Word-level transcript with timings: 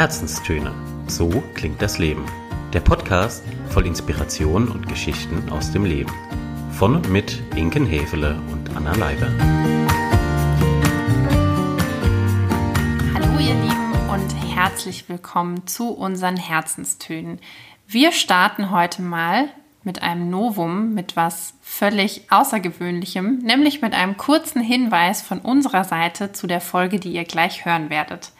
Herzenstöne. 0.00 0.72
So 1.08 1.28
klingt 1.52 1.82
das 1.82 1.98
Leben. 1.98 2.24
Der 2.72 2.80
Podcast 2.80 3.44
voll 3.68 3.84
Inspiration 3.86 4.68
und 4.68 4.88
Geschichten 4.88 5.50
aus 5.50 5.72
dem 5.72 5.84
Leben. 5.84 6.10
Von 6.72 6.96
und 6.96 7.10
mit 7.10 7.42
Inken 7.54 7.84
Hefele 7.84 8.40
und 8.50 8.74
Anna 8.74 8.94
Leiber. 8.94 9.28
Hallo 13.12 13.38
ihr 13.40 13.52
Lieben 13.52 13.92
und 14.08 14.56
herzlich 14.56 15.06
willkommen 15.10 15.66
zu 15.66 15.90
unseren 15.90 16.38
Herzenstönen. 16.38 17.38
Wir 17.86 18.12
starten 18.12 18.70
heute 18.70 19.02
mal 19.02 19.50
mit 19.84 20.00
einem 20.00 20.30
Novum, 20.30 20.94
mit 20.94 21.14
was 21.14 21.52
völlig 21.60 22.22
Außergewöhnlichem, 22.30 23.40
nämlich 23.40 23.82
mit 23.82 23.92
einem 23.92 24.16
kurzen 24.16 24.62
Hinweis 24.62 25.20
von 25.20 25.40
unserer 25.40 25.84
Seite 25.84 26.32
zu 26.32 26.46
der 26.46 26.62
Folge, 26.62 26.98
die 26.98 27.12
ihr 27.12 27.24
gleich 27.24 27.66
hören 27.66 27.90
werdet. 27.90 28.32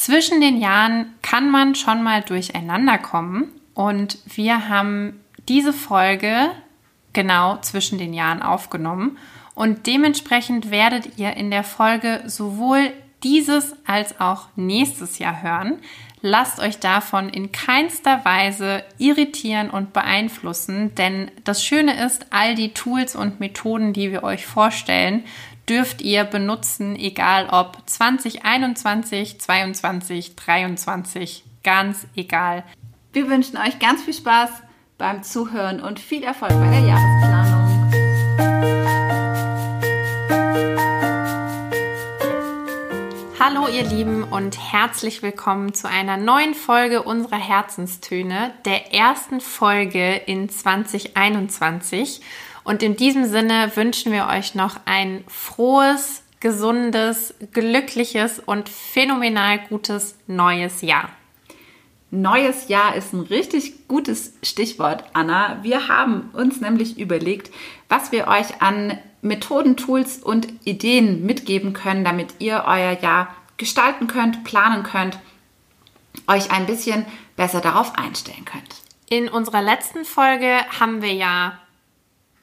Zwischen 0.00 0.40
den 0.40 0.56
Jahren 0.56 1.12
kann 1.20 1.50
man 1.50 1.74
schon 1.74 2.02
mal 2.02 2.22
durcheinander 2.22 2.96
kommen 2.96 3.52
und 3.74 4.16
wir 4.24 4.70
haben 4.70 5.20
diese 5.46 5.74
Folge 5.74 6.52
genau 7.12 7.58
zwischen 7.58 7.98
den 7.98 8.14
Jahren 8.14 8.40
aufgenommen 8.40 9.18
und 9.54 9.86
dementsprechend 9.86 10.70
werdet 10.70 11.18
ihr 11.18 11.36
in 11.36 11.50
der 11.50 11.64
Folge 11.64 12.22
sowohl 12.24 12.94
dieses 13.22 13.74
als 13.86 14.18
auch 14.20 14.48
nächstes 14.56 15.18
Jahr 15.18 15.42
hören. 15.42 15.80
Lasst 16.22 16.60
euch 16.60 16.78
davon 16.78 17.28
in 17.28 17.52
keinster 17.52 18.24
Weise 18.24 18.82
irritieren 18.96 19.68
und 19.68 19.92
beeinflussen, 19.92 20.94
denn 20.94 21.30
das 21.44 21.62
Schöne 21.62 22.02
ist, 22.06 22.24
all 22.30 22.54
die 22.54 22.72
Tools 22.72 23.14
und 23.14 23.38
Methoden, 23.38 23.92
die 23.92 24.12
wir 24.12 24.22
euch 24.22 24.46
vorstellen, 24.46 25.24
dürft 25.70 26.02
ihr 26.02 26.24
benutzen, 26.24 26.96
egal 26.96 27.48
ob 27.48 27.78
2021, 27.86 29.40
22, 29.40 30.34
23, 30.34 31.44
ganz 31.62 32.08
egal. 32.16 32.64
Wir 33.12 33.28
wünschen 33.30 33.56
euch 33.56 33.78
ganz 33.78 34.02
viel 34.02 34.14
Spaß 34.14 34.50
beim 34.98 35.22
Zuhören 35.22 35.80
und 35.80 36.00
viel 36.00 36.24
Erfolg 36.24 36.50
bei 36.50 36.70
der 36.70 36.80
Jahresplanung. 36.80 37.60
Hallo 43.38 43.68
ihr 43.68 43.84
Lieben 43.84 44.24
und 44.24 44.58
herzlich 44.72 45.22
willkommen 45.22 45.72
zu 45.72 45.88
einer 45.88 46.16
neuen 46.16 46.54
Folge 46.54 47.04
unserer 47.04 47.38
Herzenstöne, 47.38 48.52
der 48.64 48.92
ersten 48.92 49.40
Folge 49.40 50.16
in 50.16 50.48
2021. 50.48 52.22
Und 52.64 52.82
in 52.82 52.96
diesem 52.96 53.24
Sinne 53.24 53.72
wünschen 53.74 54.12
wir 54.12 54.26
euch 54.26 54.54
noch 54.54 54.80
ein 54.84 55.24
frohes, 55.28 56.22
gesundes, 56.40 57.34
glückliches 57.52 58.38
und 58.38 58.68
phänomenal 58.68 59.58
gutes 59.68 60.16
neues 60.26 60.82
Jahr. 60.82 61.10
Neues 62.10 62.68
Jahr 62.68 62.96
ist 62.96 63.12
ein 63.12 63.20
richtig 63.20 63.86
gutes 63.86 64.32
Stichwort, 64.42 65.04
Anna. 65.12 65.62
Wir 65.62 65.86
haben 65.86 66.30
uns 66.32 66.60
nämlich 66.60 66.98
überlegt, 66.98 67.52
was 67.88 68.10
wir 68.10 68.26
euch 68.26 68.60
an 68.60 68.98
Methoden, 69.22 69.76
Tools 69.76 70.18
und 70.18 70.48
Ideen 70.66 71.24
mitgeben 71.24 71.72
können, 71.72 72.04
damit 72.04 72.34
ihr 72.40 72.64
euer 72.66 72.98
Jahr 73.00 73.34
gestalten 73.58 74.08
könnt, 74.08 74.42
planen 74.42 74.82
könnt, 74.82 75.20
euch 76.26 76.50
ein 76.50 76.66
bisschen 76.66 77.04
besser 77.36 77.60
darauf 77.60 77.96
einstellen 77.96 78.44
könnt. 78.44 78.74
In 79.08 79.28
unserer 79.28 79.62
letzten 79.62 80.04
Folge 80.04 80.58
haben 80.80 81.02
wir 81.02 81.12
ja 81.12 81.58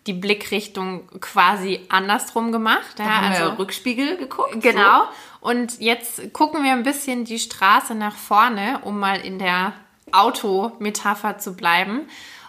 die 0.07 0.13
Blickrichtung 0.13 1.07
quasi 1.19 1.81
andersrum 1.89 2.51
gemacht. 2.51 2.95
Da 2.95 3.03
haben 3.03 3.27
also, 3.27 3.43
wir 3.43 3.59
Rückspiegel 3.59 4.17
geguckt. 4.17 4.61
Genau. 4.61 5.03
So. 5.41 5.49
Und 5.49 5.79
jetzt 5.79 6.33
gucken 6.33 6.63
wir 6.63 6.71
ein 6.71 6.83
bisschen 6.83 7.25
die 7.25 7.39
Straße 7.39 7.93
nach 7.93 8.15
vorne, 8.15 8.79
um 8.83 8.99
mal 8.99 9.19
in 9.19 9.37
der 9.37 9.73
Autometapher 10.11 11.37
zu 11.37 11.55
bleiben. 11.55 12.07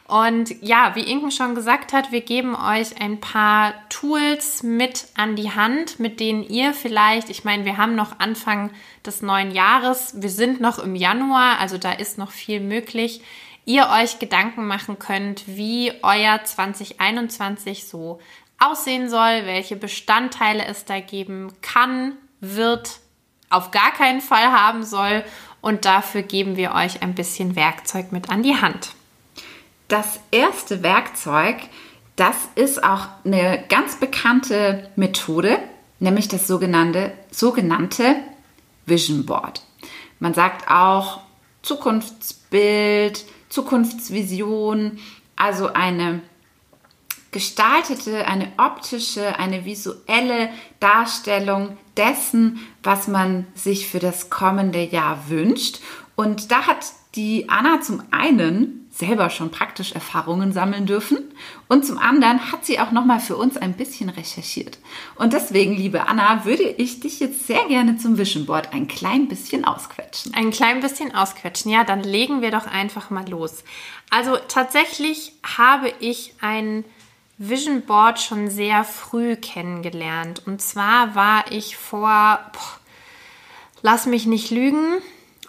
Und 0.09 0.63
ja, 0.63 0.93
wie 0.95 1.03
Inken 1.03 1.31
schon 1.31 1.55
gesagt 1.55 1.93
hat, 1.93 2.13
wir 2.13 2.23
geben 2.23 2.55
euch 2.55 2.99
ein 2.99 3.21
paar 3.21 3.75
Tools 3.91 4.63
mit 4.63 5.07
an 5.15 5.37
die 5.37 5.51
Hand, 5.51 6.01
mit 6.01 6.19
denen 6.19 6.43
ihr 6.43 6.73
vielleicht, 6.73 7.29
ich 7.29 7.45
meine, 7.45 7.67
wir 7.67 7.77
haben 7.77 7.95
noch 7.95 8.19
Anfang 8.19 8.71
des 9.05 9.21
neuen 9.21 9.51
Jahres, 9.51 10.15
wir 10.17 10.31
sind 10.31 10.63
noch 10.63 10.79
im 10.79 10.97
Januar, 10.97 11.59
also 11.61 11.77
da 11.77 11.93
ist 11.93 12.17
noch 12.17 12.31
viel 12.31 12.61
möglich, 12.61 13.21
ihr 13.69 13.91
euch 13.91 14.19
Gedanken 14.19 14.67
machen 14.67 14.99
könnt, 14.99 15.47
wie 15.47 15.93
euer 16.03 16.43
2021 16.43 17.87
so 17.87 18.19
aussehen 18.59 19.11
soll, 19.11 19.45
welche 19.45 19.77
Bestandteile 19.77 20.65
es 20.65 20.87
da 20.87 21.01
geben 21.01 21.53
kann, 21.61 22.15
wird, 22.41 23.01
auf 23.51 23.71
gar 23.71 23.93
keinen 23.93 24.23
Fall 24.23 24.53
haben 24.53 24.85
soll. 24.85 25.23
Und 25.61 25.85
dafür 25.85 26.23
geben 26.23 26.57
wir 26.57 26.73
euch 26.73 27.03
ein 27.03 27.15
bisschen 27.15 27.57
Werkzeug 27.57 28.11
mit 28.11 28.31
an 28.31 28.43
die 28.43 28.57
Hand. 28.57 28.95
Das 29.89 30.19
erste 30.31 30.83
Werkzeug, 30.83 31.57
das 32.17 32.37
ist 32.55 32.83
auch 32.83 33.07
eine 33.25 33.65
ganz 33.69 33.97
bekannte 33.97 34.91
Methode, 34.97 35.59
nämlich 35.99 36.29
das 36.29 36.47
sogenannte, 36.47 37.13
sogenannte 37.31 38.17
Vision 38.87 39.27
Board. 39.27 39.61
Man 40.21 40.33
sagt 40.33 40.71
auch 40.71 41.21
Zukunftsbild, 41.63 43.27
Zukunftsvision, 43.49 44.99
also 45.37 45.73
eine 45.73 46.21
gestaltete, 47.31 48.27
eine 48.27 48.53
optische, 48.57 49.39
eine 49.39 49.65
visuelle 49.65 50.51
Darstellung 50.81 51.77
dessen, 51.97 52.59
was 52.83 53.09
man 53.09 53.47
sich 53.55 53.89
für 53.89 53.99
das 53.99 54.31
kommende 54.31 54.83
Jahr 54.83 55.29
wünscht. 55.29 55.81
Und 56.17 56.51
da 56.51 56.67
hat 56.67 56.85
die 57.15 57.49
Anna 57.49 57.81
zum 57.81 58.03
einen 58.11 58.89
selber 58.91 59.31
schon 59.31 59.51
praktisch 59.51 59.93
Erfahrungen 59.93 60.53
sammeln 60.53 60.85
dürfen 60.85 61.19
und 61.69 61.87
zum 61.87 61.99
anderen 61.99 62.51
hat 62.51 62.65
sie 62.67 62.81
auch 62.81 62.91
noch 62.91 63.05
mal 63.05 63.21
für 63.21 63.37
uns 63.37 63.57
ein 63.57 63.75
bisschen 63.75 64.09
recherchiert. 64.09 64.79
Und 65.15 65.33
deswegen, 65.33 65.75
liebe 65.75 66.09
Anna, 66.09 66.45
würde 66.45 66.65
ich 66.65 67.01
dich 67.01 67.21
jetzt 67.21 67.47
sehr 67.47 67.65
gerne 67.67 67.97
zum 67.97 68.19
Vision 68.19 68.45
Board 68.45 68.73
ein 68.73 68.89
klein 68.89 69.29
bisschen 69.29 69.65
ausquetschen. 69.65 70.35
Ein 70.35 70.51
klein 70.51 70.81
bisschen 70.81 71.15
ausquetschen. 71.15 71.71
Ja, 71.71 71.85
dann 71.85 72.03
legen 72.03 72.43
wir 72.43 72.51
doch 72.51 72.67
einfach 72.67 73.11
mal 73.11 73.29
los. 73.29 73.63
Also 74.11 74.37
tatsächlich 74.49 75.33
habe 75.57 75.93
ich 76.01 76.35
ein 76.41 76.85
Vision 77.39 77.83
Board 77.83 78.21
schon 78.21 78.51
sehr 78.51 78.83
früh 78.83 79.37
kennengelernt 79.37 80.43
und 80.45 80.61
zwar 80.61 81.15
war 81.15 81.53
ich 81.53 81.77
vor 81.77 82.41
boah, 82.53 82.81
lass 83.83 84.07
mich 84.07 84.27
nicht 84.27 84.51
lügen, 84.51 85.01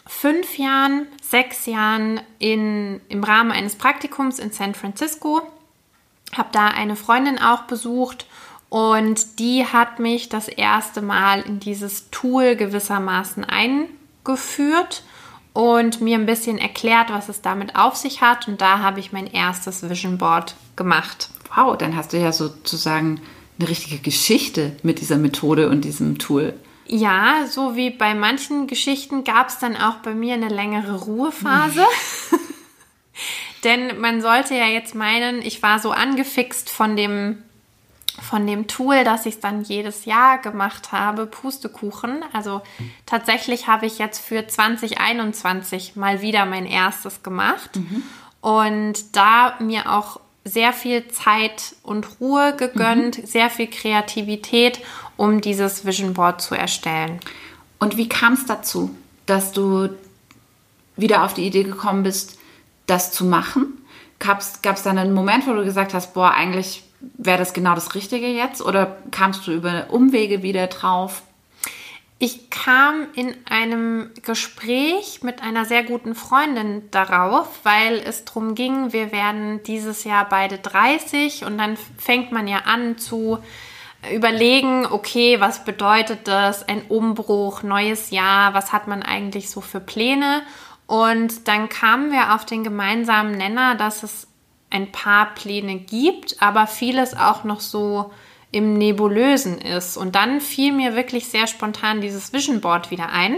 fünf 0.05 0.59
Jahren, 0.59 1.07
sechs 1.29 1.65
Jahren 1.67 2.21
in, 2.39 3.01
im 3.09 3.23
Rahmen 3.23 3.51
eines 3.51 3.75
Praktikums 3.75 4.39
in 4.39 4.51
San 4.51 4.73
Francisco. 4.73 5.41
Habe 6.33 6.49
da 6.51 6.67
eine 6.67 6.95
Freundin 6.95 7.39
auch 7.39 7.63
besucht 7.63 8.25
und 8.69 9.39
die 9.39 9.65
hat 9.65 9.99
mich 9.99 10.29
das 10.29 10.47
erste 10.47 11.01
Mal 11.01 11.41
in 11.41 11.59
dieses 11.59 12.09
Tool 12.09 12.55
gewissermaßen 12.55 13.45
eingeführt 13.45 15.03
und 15.53 16.01
mir 16.01 16.17
ein 16.17 16.25
bisschen 16.25 16.57
erklärt, 16.57 17.11
was 17.11 17.29
es 17.29 17.41
damit 17.41 17.75
auf 17.75 17.95
sich 17.95 18.21
hat. 18.21 18.47
Und 18.47 18.61
da 18.61 18.79
habe 18.79 18.99
ich 18.99 19.11
mein 19.11 19.27
erstes 19.27 19.87
Vision 19.87 20.17
Board 20.17 20.55
gemacht. 20.75 21.29
Wow, 21.55 21.77
dann 21.77 21.95
hast 21.95 22.13
du 22.13 22.17
ja 22.17 22.31
sozusagen 22.31 23.21
eine 23.59 23.69
richtige 23.69 23.97
Geschichte 23.97 24.77
mit 24.83 24.99
dieser 24.99 25.17
Methode 25.17 25.69
und 25.69 25.81
diesem 25.81 26.17
Tool. 26.17 26.53
Ja, 26.91 27.45
so 27.47 27.75
wie 27.75 27.91
bei 27.91 28.15
manchen 28.15 28.65
Geschichten 28.65 29.23
gab 29.23 29.49
es 29.49 29.59
dann 29.59 29.77
auch 29.77 29.97
bei 29.97 30.15
mir 30.15 30.33
eine 30.33 30.49
längere 30.49 30.95
Ruhephase. 31.01 31.85
Denn 33.63 34.01
man 34.01 34.21
sollte 34.21 34.55
ja 34.55 34.65
jetzt 34.65 34.95
meinen, 34.95 35.43
ich 35.43 35.61
war 35.61 35.77
so 35.77 35.91
angefixt 35.91 36.71
von 36.71 36.95
dem, 36.95 37.43
von 38.19 38.47
dem 38.47 38.65
Tool, 38.65 39.03
dass 39.03 39.27
ich 39.27 39.35
es 39.35 39.39
dann 39.39 39.61
jedes 39.61 40.05
Jahr 40.05 40.39
gemacht 40.39 40.91
habe, 40.91 41.27
Pustekuchen. 41.27 42.25
Also 42.33 42.63
tatsächlich 43.05 43.67
habe 43.67 43.85
ich 43.85 43.99
jetzt 43.99 44.17
für 44.17 44.47
2021 44.47 45.95
mal 45.95 46.23
wieder 46.23 46.47
mein 46.47 46.65
erstes 46.65 47.21
gemacht. 47.21 47.75
Mhm. 47.75 48.01
Und 48.41 49.15
da 49.15 49.57
mir 49.59 49.91
auch 49.91 50.19
sehr 50.43 50.73
viel 50.73 51.07
Zeit 51.09 51.75
und 51.83 52.19
Ruhe 52.19 52.55
gegönnt, 52.55 53.19
mhm. 53.19 53.25
sehr 53.27 53.51
viel 53.51 53.67
Kreativität 53.67 54.79
um 55.19 55.41
dieses 55.41 55.85
Vision 55.85 56.13
Board 56.13 56.41
zu 56.41 56.55
erstellen. 56.55 57.19
Und 57.77 57.97
wie 57.97 58.07
kam 58.07 58.33
es 58.33 58.45
dazu, 58.45 58.95
dass 59.25 59.51
du 59.51 59.89
wieder 60.95 61.25
auf 61.25 61.33
die 61.33 61.45
Idee 61.45 61.63
gekommen 61.63 62.03
bist, 62.03 62.39
das 62.87 63.11
zu 63.11 63.25
machen? 63.25 63.85
Gab 64.19 64.39
es 64.39 64.61
dann 64.61 64.97
einen 64.97 65.13
Moment, 65.13 65.45
wo 65.45 65.51
du 65.51 65.65
gesagt 65.65 65.93
hast, 65.93 66.13
boah, 66.13 66.31
eigentlich 66.31 66.83
wäre 67.17 67.37
das 67.37 67.51
genau 67.51 67.75
das 67.75 67.95
Richtige 67.95 68.27
jetzt? 68.27 68.61
Oder 68.61 68.97
kamst 69.11 69.45
du 69.45 69.51
über 69.51 69.87
Umwege 69.89 70.41
wieder 70.41 70.67
drauf? 70.67 71.21
Ich 72.17 72.49
kam 72.49 73.07
in 73.13 73.35
einem 73.49 74.11
Gespräch 74.23 75.19
mit 75.21 75.43
einer 75.43 75.65
sehr 75.65 75.83
guten 75.83 76.15
Freundin 76.15 76.89
darauf, 76.91 77.59
weil 77.63 77.97
es 78.05 78.23
darum 78.23 78.55
ging, 78.55 78.93
wir 78.93 79.11
werden 79.11 79.63
dieses 79.63 80.05
Jahr 80.05 80.27
beide 80.29 80.59
30 80.59 81.43
und 81.43 81.57
dann 81.57 81.75
fängt 81.97 82.31
man 82.31 82.47
ja 82.47 82.59
an 82.59 82.97
zu 82.97 83.39
überlegen, 84.13 84.85
okay, 84.85 85.39
was 85.39 85.65
bedeutet 85.65 86.27
das? 86.27 86.67
Ein 86.67 86.83
Umbruch, 86.87 87.63
neues 87.63 88.11
Jahr, 88.11 88.53
was 88.53 88.71
hat 88.71 88.87
man 88.87 89.03
eigentlich 89.03 89.49
so 89.49 89.61
für 89.61 89.79
Pläne? 89.79 90.41
Und 90.87 91.47
dann 91.47 91.69
kamen 91.69 92.11
wir 92.11 92.33
auf 92.33 92.45
den 92.45 92.63
gemeinsamen 92.63 93.37
Nenner, 93.37 93.75
dass 93.75 94.03
es 94.03 94.27
ein 94.69 94.91
paar 94.91 95.33
Pläne 95.35 95.77
gibt, 95.77 96.41
aber 96.41 96.67
vieles 96.67 97.15
auch 97.15 97.43
noch 97.43 97.59
so 97.59 98.11
im 98.51 98.73
Nebulösen 98.73 99.59
ist. 99.59 99.97
Und 99.97 100.15
dann 100.15 100.41
fiel 100.41 100.71
mir 100.71 100.95
wirklich 100.95 101.27
sehr 101.27 101.47
spontan 101.47 102.01
dieses 102.01 102.33
Vision 102.33 102.61
Board 102.61 102.91
wieder 102.91 103.09
ein. 103.09 103.37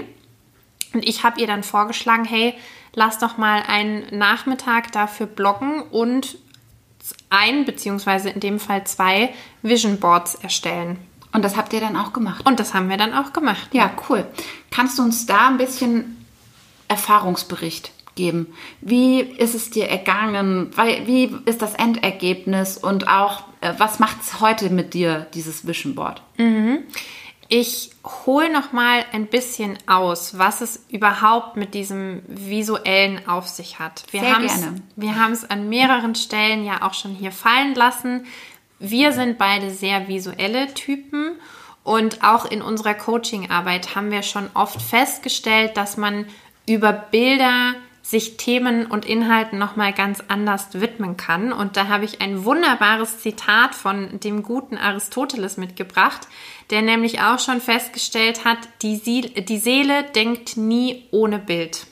Und 0.94 1.08
ich 1.08 1.24
habe 1.24 1.40
ihr 1.40 1.48
dann 1.48 1.64
vorgeschlagen, 1.64 2.26
hey, 2.26 2.54
lass 2.94 3.18
doch 3.20 3.38
mal 3.38 3.64
einen 3.68 4.06
Nachmittag 4.18 4.92
dafür 4.92 5.26
bloggen 5.26 5.82
und 5.82 6.38
ein 7.30 7.66
beziehungsweise 7.66 8.30
in 8.30 8.40
dem 8.40 8.60
Fall 8.60 8.86
zwei 8.86 9.34
Vision 9.62 10.00
Boards 10.00 10.36
erstellen. 10.36 10.98
Und 11.34 11.46
das 11.46 11.56
habt 11.56 11.74
ihr 11.74 11.80
dann 11.80 11.96
auch 11.96 12.14
gemacht? 12.14 12.46
Und 12.46 12.60
das 12.60 12.74
haben 12.74 12.90
wir 12.90 12.98
dann 12.98 13.14
auch 13.14 13.34
gemacht. 13.34 13.70
Ja, 13.74 13.92
cool. 14.10 14.26
Kannst 14.70 15.00
du 15.00 15.04
uns 15.04 15.26
da 15.26 15.48
ein 15.48 15.58
bisschen 15.58 16.26
Erfahrungsbericht 16.88 17.92
geben? 18.16 18.48
Wie 18.82 19.22
ist 19.22 19.56
es 19.56 19.70
dir 19.70 19.88
ergangen? 19.88 20.72
Wie 21.06 21.36
ist 21.46 21.62
das 21.62 21.76
Endergebnis? 21.76 22.78
Und 22.78 23.08
auch, 23.08 23.44
äh, 23.62 23.74
was 23.78 24.00
macht 24.00 24.22
es 24.22 24.42
heute 24.42 24.70
mit 24.70 24.94
dir, 24.94 25.28
dieses 25.34 25.66
Vision 25.66 25.96
Board? 25.96 26.22
Mhm. 26.38 26.80
Ich 27.54 27.90
hole 28.26 28.50
noch 28.50 28.72
mal 28.72 29.04
ein 29.12 29.26
bisschen 29.26 29.78
aus, 29.86 30.38
was 30.38 30.62
es 30.62 30.86
überhaupt 30.88 31.58
mit 31.58 31.74
diesem 31.74 32.22
visuellen 32.26 33.28
auf 33.28 33.50
sich 33.50 33.78
hat. 33.78 34.06
Wir 34.12 34.22
Sehr 34.22 34.40
gerne. 34.40 34.82
Wir 34.96 35.20
haben 35.20 35.34
es 35.34 35.50
an 35.50 35.68
mehreren 35.68 36.16
Stellen 36.16 36.64
ja 36.64 36.82
auch 36.84 36.94
schon 36.94 37.12
hier 37.12 37.34
fallen 37.34 37.76
lassen. 37.76 38.26
Wir 38.80 39.12
sind 39.12 39.38
beide 39.38 39.70
sehr 39.70 40.08
visuelle 40.08 40.74
Typen 40.74 41.34
und 41.84 42.24
auch 42.24 42.46
in 42.46 42.62
unserer 42.62 42.94
Coaching-Arbeit 42.94 43.96
haben 43.96 44.12
wir 44.12 44.24
schon 44.24 44.50
oft 44.54 44.82
festgestellt, 44.82 45.76
dass 45.76 45.98
man 45.98 46.28
über 46.66 46.94
Bilder 46.94 47.74
sich 48.02 48.38
Themen 48.38 48.86
und 48.86 49.06
Inhalten 49.06 49.60
nochmal 49.60 49.94
ganz 49.94 50.24
anders 50.28 50.70
widmen 50.74 51.18
kann. 51.18 51.54
Und 51.54 51.78
da 51.78 51.88
habe 51.88 52.06
ich 52.06 52.22
ein 52.22 52.46
wunderbares 52.46 53.20
Zitat 53.20 53.76
von 53.76 54.20
dem 54.20 54.44
guten 54.44 54.78
Aristoteles 54.78 55.58
mitgebracht, 55.58 56.28
der 56.72 56.82
nämlich 56.82 57.20
auch 57.22 57.40
schon 57.40 57.62
festgestellt 57.62 58.46
hat, 58.46 58.58
die, 58.82 59.00
die 59.00 59.58
Seele 59.58 60.04
denkt 60.16 60.58
nie 60.58 61.04
ohne 61.12 61.38
Bild. 61.38 61.86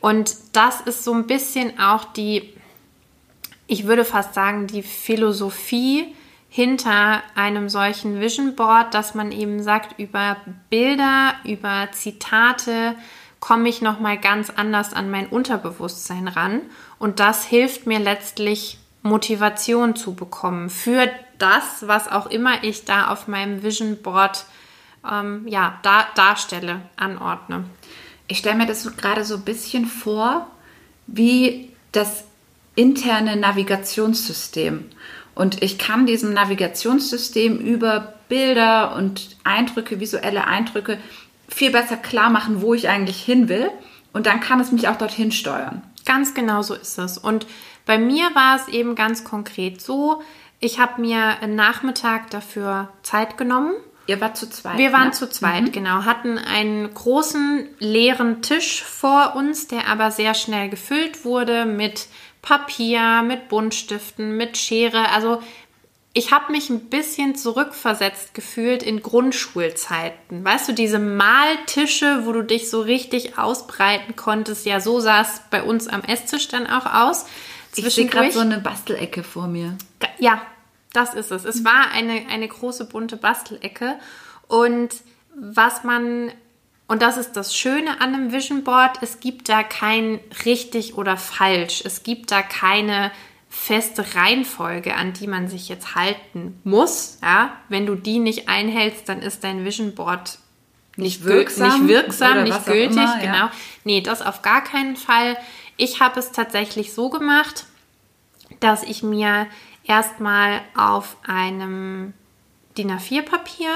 Und 0.00 0.34
das 0.52 0.80
ist 0.80 1.04
so 1.04 1.12
ein 1.12 1.26
bisschen 1.26 1.78
auch 1.78 2.04
die, 2.04 2.54
ich 3.66 3.86
würde 3.86 4.04
fast 4.04 4.34
sagen, 4.34 4.66
die 4.66 4.82
Philosophie 4.82 6.14
hinter 6.48 7.22
einem 7.34 7.68
solchen 7.68 8.20
Vision 8.20 8.56
Board, 8.56 8.94
dass 8.94 9.14
man 9.14 9.30
eben 9.30 9.62
sagt, 9.62 9.98
über 9.98 10.36
Bilder, 10.70 11.34
über 11.44 11.88
Zitate, 11.92 12.96
komme 13.40 13.68
ich 13.68 13.82
noch 13.82 14.00
mal 14.00 14.18
ganz 14.18 14.50
anders 14.50 14.92
an 14.92 15.10
mein 15.10 15.26
Unterbewusstsein 15.26 16.28
ran 16.28 16.62
und 16.98 17.20
das 17.20 17.44
hilft 17.44 17.86
mir 17.86 17.98
letztlich 17.98 18.78
Motivation 19.02 19.96
zu 19.96 20.14
bekommen 20.14 20.68
für 20.68 21.08
das, 21.40 21.86
was 21.86 22.08
auch 22.08 22.26
immer 22.26 22.62
ich 22.62 22.84
da 22.84 23.08
auf 23.08 23.28
meinem 23.28 23.62
Vision 23.62 24.00
Board 24.02 24.44
ähm, 25.08 25.46
ja, 25.48 25.78
da, 25.82 26.06
darstelle, 26.14 26.82
anordne. 26.96 27.64
Ich 28.28 28.38
stelle 28.38 28.56
mir 28.56 28.66
das 28.66 28.96
gerade 28.96 29.24
so 29.24 29.36
ein 29.36 29.44
bisschen 29.44 29.86
vor, 29.86 30.46
wie 31.06 31.70
das 31.92 32.24
interne 32.74 33.36
Navigationssystem. 33.36 34.84
Und 35.34 35.62
ich 35.62 35.78
kann 35.78 36.06
diesem 36.06 36.32
Navigationssystem 36.32 37.58
über 37.58 38.14
Bilder 38.28 38.94
und 38.94 39.36
Eindrücke, 39.42 40.00
visuelle 40.00 40.46
Eindrücke 40.46 40.98
viel 41.48 41.70
besser 41.70 41.96
klar 41.96 42.30
machen, 42.30 42.62
wo 42.62 42.74
ich 42.74 42.88
eigentlich 42.88 43.22
hin 43.22 43.48
will. 43.48 43.70
Und 44.12 44.26
dann 44.26 44.40
kann 44.40 44.60
es 44.60 44.72
mich 44.72 44.88
auch 44.88 44.96
dorthin 44.96 45.32
steuern. 45.32 45.82
Ganz 46.04 46.34
genau 46.34 46.62
so 46.62 46.74
ist 46.74 46.98
es. 46.98 47.18
Und 47.18 47.46
bei 47.86 47.98
mir 47.98 48.34
war 48.34 48.56
es 48.56 48.68
eben 48.68 48.94
ganz 48.94 49.24
konkret 49.24 49.80
so, 49.80 50.22
ich 50.60 50.78
habe 50.78 51.00
mir 51.00 51.40
einen 51.40 51.56
Nachmittag 51.56 52.30
dafür 52.30 52.90
Zeit 53.02 53.36
genommen. 53.38 53.72
Ihr 54.06 54.20
wart 54.20 54.36
zu 54.36 54.48
zweit. 54.48 54.76
Wir 54.76 54.92
waren 54.92 55.08
ne? 55.08 55.12
zu 55.12 55.28
zweit, 55.28 55.64
mhm. 55.64 55.72
genau. 55.72 56.04
Hatten 56.04 56.36
einen 56.36 56.92
großen 56.92 57.68
leeren 57.78 58.42
Tisch 58.42 58.82
vor 58.82 59.34
uns, 59.36 59.68
der 59.68 59.88
aber 59.88 60.10
sehr 60.10 60.34
schnell 60.34 60.68
gefüllt 60.68 61.24
wurde 61.24 61.64
mit 61.64 62.08
Papier, 62.42 63.22
mit 63.22 63.48
Buntstiften, 63.48 64.36
mit 64.36 64.56
Schere. 64.56 65.10
Also 65.10 65.40
ich 66.12 66.32
habe 66.32 66.50
mich 66.50 66.70
ein 66.70 66.86
bisschen 66.86 67.36
zurückversetzt 67.36 68.34
gefühlt 68.34 68.82
in 68.82 69.00
Grundschulzeiten. 69.00 70.44
Weißt 70.44 70.68
du, 70.68 70.72
diese 70.72 70.98
Maltische, 70.98 72.26
wo 72.26 72.32
du 72.32 72.42
dich 72.42 72.68
so 72.68 72.80
richtig 72.80 73.38
ausbreiten 73.38 74.16
konntest, 74.16 74.66
ja, 74.66 74.80
so 74.80 74.98
sah 74.98 75.20
es 75.20 75.40
bei 75.50 75.62
uns 75.62 75.86
am 75.86 76.02
Esstisch 76.02 76.48
dann 76.48 76.66
auch 76.66 76.86
aus. 76.92 77.26
Ich 77.76 77.94
sehe 77.94 78.06
gerade 78.06 78.32
so 78.32 78.40
eine 78.40 78.58
Bastelecke 78.58 79.22
vor 79.22 79.46
mir. 79.46 79.76
Ja, 80.18 80.42
das 80.92 81.14
ist 81.14 81.30
es. 81.30 81.44
Es 81.44 81.64
war 81.64 81.90
eine, 81.92 82.26
eine 82.28 82.48
große 82.48 82.86
bunte 82.86 83.16
Bastelecke. 83.16 83.98
Und 84.48 84.90
was 85.34 85.84
man, 85.84 86.32
und 86.88 87.02
das 87.02 87.16
ist 87.16 87.32
das 87.32 87.54
Schöne 87.56 88.00
an 88.00 88.14
einem 88.14 88.32
Vision 88.32 88.64
Board, 88.64 88.98
es 89.02 89.20
gibt 89.20 89.48
da 89.48 89.62
kein 89.62 90.18
richtig 90.44 90.96
oder 90.96 91.16
falsch. 91.16 91.82
Es 91.84 92.02
gibt 92.02 92.32
da 92.32 92.42
keine 92.42 93.12
feste 93.48 94.14
Reihenfolge, 94.14 94.94
an 94.94 95.12
die 95.12 95.26
man 95.26 95.48
sich 95.48 95.68
jetzt 95.68 95.94
halten 95.94 96.60
muss. 96.64 97.18
Ja? 97.22 97.52
Wenn 97.68 97.86
du 97.86 97.94
die 97.94 98.18
nicht 98.18 98.48
einhältst, 98.48 99.08
dann 99.08 99.22
ist 99.22 99.44
dein 99.44 99.64
Vision 99.64 99.94
Board 99.94 100.38
nicht 100.96 101.24
wirksam, 101.24 101.86
nicht, 101.86 101.88
wirksam, 101.88 102.44
nicht 102.44 102.66
gültig. 102.66 102.92
Immer, 102.92 103.22
ja. 103.22 103.32
Genau. 103.32 103.50
Nee, 103.84 104.00
das 104.00 104.22
auf 104.22 104.42
gar 104.42 104.62
keinen 104.62 104.96
Fall. 104.96 105.36
Ich 105.80 105.98
habe 106.00 106.20
es 106.20 106.30
tatsächlich 106.30 106.92
so 106.92 107.08
gemacht, 107.08 107.64
dass 108.60 108.82
ich 108.82 109.02
mir 109.02 109.46
erstmal 109.82 110.60
auf 110.76 111.16
einem 111.26 112.12
DIN 112.76 112.90
A4-Papier 112.90 113.70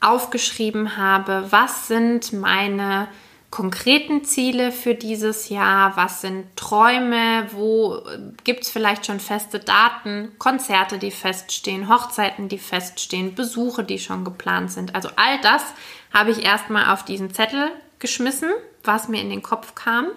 aufgeschrieben 0.00 0.98
habe, 0.98 1.46
was 1.48 1.88
sind 1.88 2.34
meine 2.34 3.08
konkreten 3.50 4.22
Ziele 4.22 4.70
für 4.70 4.94
dieses 4.94 5.48
Jahr? 5.48 5.96
Was 5.96 6.20
sind 6.20 6.54
Träume? 6.58 7.48
Wo 7.52 8.02
gibt 8.44 8.64
es 8.64 8.70
vielleicht 8.70 9.06
schon 9.06 9.18
feste 9.18 9.60
Daten? 9.60 10.32
Konzerte, 10.36 10.98
die 10.98 11.10
feststehen, 11.10 11.88
Hochzeiten, 11.88 12.50
die 12.50 12.58
feststehen, 12.58 13.34
Besuche, 13.34 13.82
die 13.82 13.98
schon 13.98 14.26
geplant 14.26 14.72
sind. 14.72 14.94
Also 14.94 15.08
all 15.16 15.40
das 15.40 15.64
habe 16.12 16.32
ich 16.32 16.44
erstmal 16.44 16.92
auf 16.92 17.02
diesen 17.02 17.32
Zettel 17.32 17.70
geschmissen, 17.98 18.50
was 18.84 19.08
mir 19.08 19.22
in 19.22 19.30
den 19.30 19.42
Kopf 19.42 19.74
kam. 19.74 20.08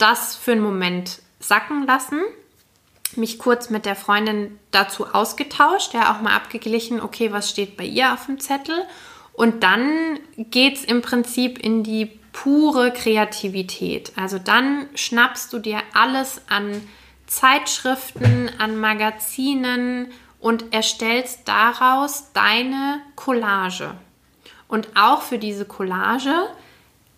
Das 0.00 0.34
für 0.34 0.52
einen 0.52 0.62
Moment 0.62 1.20
sacken 1.40 1.86
lassen. 1.86 2.22
Mich 3.16 3.38
kurz 3.38 3.70
mit 3.70 3.84
der 3.84 3.96
Freundin 3.96 4.58
dazu 4.70 5.06
ausgetauscht, 5.06 5.92
ja 5.94 6.14
auch 6.14 6.22
mal 6.22 6.34
abgeglichen, 6.34 7.00
okay, 7.00 7.32
was 7.32 7.50
steht 7.50 7.76
bei 7.76 7.84
ihr 7.84 8.14
auf 8.14 8.26
dem 8.26 8.40
Zettel? 8.40 8.82
Und 9.34 9.62
dann 9.62 10.18
geht 10.36 10.78
es 10.78 10.84
im 10.84 11.02
Prinzip 11.02 11.58
in 11.58 11.82
die 11.82 12.06
pure 12.32 12.92
Kreativität. 12.92 14.12
Also 14.16 14.38
dann 14.38 14.88
schnappst 14.94 15.52
du 15.52 15.58
dir 15.58 15.82
alles 15.92 16.40
an 16.48 16.80
Zeitschriften, 17.26 18.50
an 18.58 18.78
Magazinen 18.78 20.12
und 20.38 20.72
erstellst 20.72 21.40
daraus 21.44 22.32
deine 22.32 23.02
Collage. 23.16 23.94
Und 24.66 24.88
auch 24.94 25.22
für 25.22 25.38
diese 25.38 25.66
Collage 25.66 26.48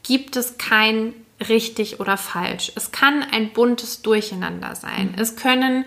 gibt 0.03 0.37
es 0.37 0.59
kein 0.59 1.15
richtig 1.49 2.01
oder 2.01 2.17
falsch. 2.17 2.73
Es 2.75 2.93
kann 2.93 3.23
ein 3.23 3.53
buntes 3.53 4.03
Durcheinander 4.03 4.75
sein. 4.75 5.13
Mhm. 5.13 5.19
Es 5.19 5.37
können 5.37 5.85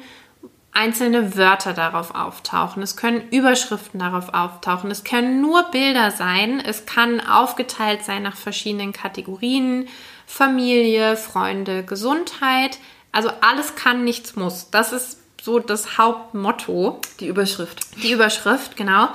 einzelne 0.75 1.37
Wörter 1.37 1.73
darauf 1.73 2.13
auftauchen. 2.13 2.83
Es 2.83 2.97
können 2.97 3.29
Überschriften 3.31 3.99
darauf 3.99 4.33
auftauchen. 4.33 4.91
Es 4.91 5.03
können 5.03 5.41
nur 5.41 5.63
Bilder 5.71 6.11
sein. 6.11 6.59
Es 6.59 6.85
kann 6.85 7.21
aufgeteilt 7.21 8.03
sein 8.03 8.23
nach 8.23 8.35
verschiedenen 8.35 8.91
Kategorien. 8.91 9.87
Familie, 10.27 11.15
Freunde, 11.15 11.83
Gesundheit. 11.83 12.77
Also 13.11 13.29
alles 13.41 13.75
kann, 13.75 14.03
nichts 14.03 14.35
muss. 14.35 14.69
Das 14.69 14.91
ist 14.91 15.19
so 15.41 15.59
das 15.59 15.97
Hauptmotto. 15.97 16.99
Die 17.21 17.27
Überschrift. 17.27 17.79
Die 18.03 18.11
Überschrift, 18.11 18.75
genau. 18.75 19.07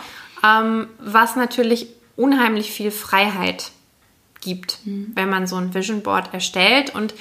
Ähm, 0.43 0.89
was 0.99 1.37
natürlich 1.37 1.89
unheimlich 2.17 2.71
viel 2.71 2.91
Freiheit 2.91 3.71
gibt, 4.41 4.79
mhm. 4.85 5.13
wenn 5.15 5.29
man 5.29 5.47
so 5.47 5.57
ein 5.57 5.75
Vision 5.75 6.03
Board 6.03 6.33
erstellt. 6.33 6.95
Und 6.95 7.15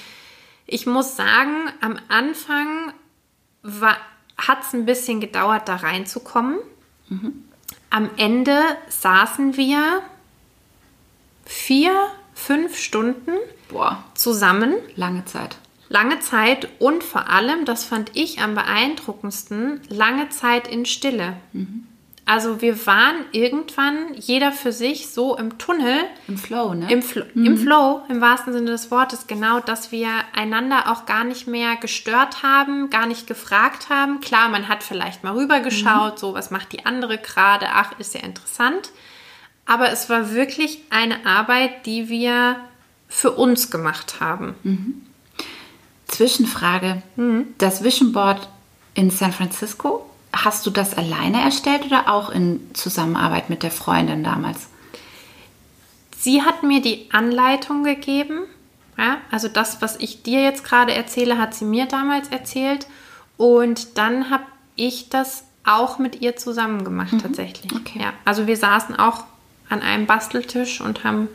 ich 0.65 0.85
muss 0.85 1.15
sagen, 1.15 1.55
am 1.81 1.99
Anfang 2.07 2.93
hat 4.37 4.63
es 4.63 4.73
ein 4.73 4.85
bisschen 4.85 5.19
gedauert, 5.19 5.67
da 5.67 5.77
reinzukommen. 5.77 6.59
Mhm. 7.09 7.43
Am 7.89 8.09
Ende 8.17 8.61
saßen 8.87 9.57
wir 9.57 10.01
vier, 11.45 12.07
fünf 12.33 12.77
Stunden 12.77 13.33
Boah. 13.69 14.03
zusammen. 14.13 14.75
Lange 14.95 15.25
Zeit. 15.25 15.57
Lange 15.89 16.19
Zeit 16.19 16.69
und 16.77 17.03
vor 17.03 17.29
allem, 17.29 17.65
das 17.65 17.83
fand 17.83 18.11
ich 18.13 18.39
am 18.41 18.53
beeindruckendsten, 18.53 19.81
lange 19.89 20.29
Zeit 20.29 20.67
in 20.67 20.85
Stille. 20.85 21.37
Mhm. 21.51 21.87
Also 22.29 22.61
wir 22.61 22.85
waren 22.85 23.25
irgendwann 23.31 24.13
jeder 24.13 24.51
für 24.51 24.71
sich 24.71 25.09
so 25.09 25.35
im 25.35 25.57
Tunnel. 25.57 26.01
Im 26.27 26.37
Flow, 26.37 26.75
ne? 26.75 26.91
Im, 26.91 27.01
Fl 27.01 27.25
mhm. 27.33 27.43
Im 27.43 27.57
Flow, 27.57 28.03
im 28.07 28.21
wahrsten 28.21 28.53
Sinne 28.53 28.69
des 28.69 28.91
Wortes, 28.91 29.25
genau, 29.25 29.61
dass 29.61 29.91
wir 29.91 30.09
einander 30.35 30.91
auch 30.91 31.07
gar 31.07 31.23
nicht 31.23 31.47
mehr 31.47 31.75
gestört 31.77 32.43
haben, 32.43 32.91
gar 32.91 33.07
nicht 33.07 33.25
gefragt 33.25 33.89
haben. 33.89 34.21
Klar, 34.21 34.47
man 34.49 34.67
hat 34.67 34.83
vielleicht 34.83 35.23
mal 35.23 35.33
rübergeschaut, 35.33 36.13
mhm. 36.13 36.17
so 36.19 36.33
was 36.35 36.51
macht 36.51 36.71
die 36.71 36.85
andere 36.85 37.17
gerade, 37.17 37.65
ach, 37.73 37.97
ist 37.97 38.13
ja 38.13 38.21
interessant. 38.21 38.91
Aber 39.65 39.91
es 39.91 40.07
war 40.07 40.31
wirklich 40.31 40.83
eine 40.91 41.25
Arbeit, 41.25 41.87
die 41.87 42.09
wir 42.09 42.57
für 43.07 43.31
uns 43.31 43.71
gemacht 43.71 44.19
haben. 44.19 44.53
Mhm. 44.61 45.01
Zwischenfrage. 46.05 47.01
Mhm. 47.15 47.55
Das 47.57 47.83
Vision 47.83 48.11
Board 48.11 48.47
in 48.93 49.09
San 49.09 49.31
Francisco, 49.31 50.08
Hast 50.31 50.65
du 50.65 50.69
das 50.69 50.95
alleine 50.95 51.41
erstellt 51.41 51.85
oder 51.85 52.11
auch 52.11 52.29
in 52.29 52.59
Zusammenarbeit 52.73 53.49
mit 53.49 53.63
der 53.63 53.71
Freundin 53.71 54.23
damals? 54.23 54.67
Sie 56.17 56.43
hat 56.43 56.63
mir 56.63 56.81
die 56.81 57.07
Anleitung 57.11 57.83
gegeben. 57.83 58.41
Ja, 58.97 59.17
also 59.31 59.47
das, 59.47 59.81
was 59.81 59.95
ich 59.95 60.23
dir 60.23 60.43
jetzt 60.43 60.63
gerade 60.63 60.93
erzähle, 60.93 61.37
hat 61.37 61.55
sie 61.55 61.65
mir 61.65 61.85
damals 61.85 62.27
erzählt. 62.27 62.85
Und 63.37 63.97
dann 63.97 64.29
habe 64.29 64.43
ich 64.75 65.09
das 65.09 65.45
auch 65.63 65.99
mit 65.99 66.21
ihr 66.21 66.35
zusammen 66.35 66.83
gemacht, 66.83 67.13
mhm. 67.13 67.19
tatsächlich. 67.19 67.71
Okay. 67.73 67.99
Ja, 68.01 68.13
also 68.25 68.47
wir 68.47 68.57
saßen 68.57 68.97
auch 68.97 69.23
an 69.69 69.81
einem 69.81 70.05
Basteltisch 70.07 70.81
und 70.81 71.03
haben, 71.03 71.29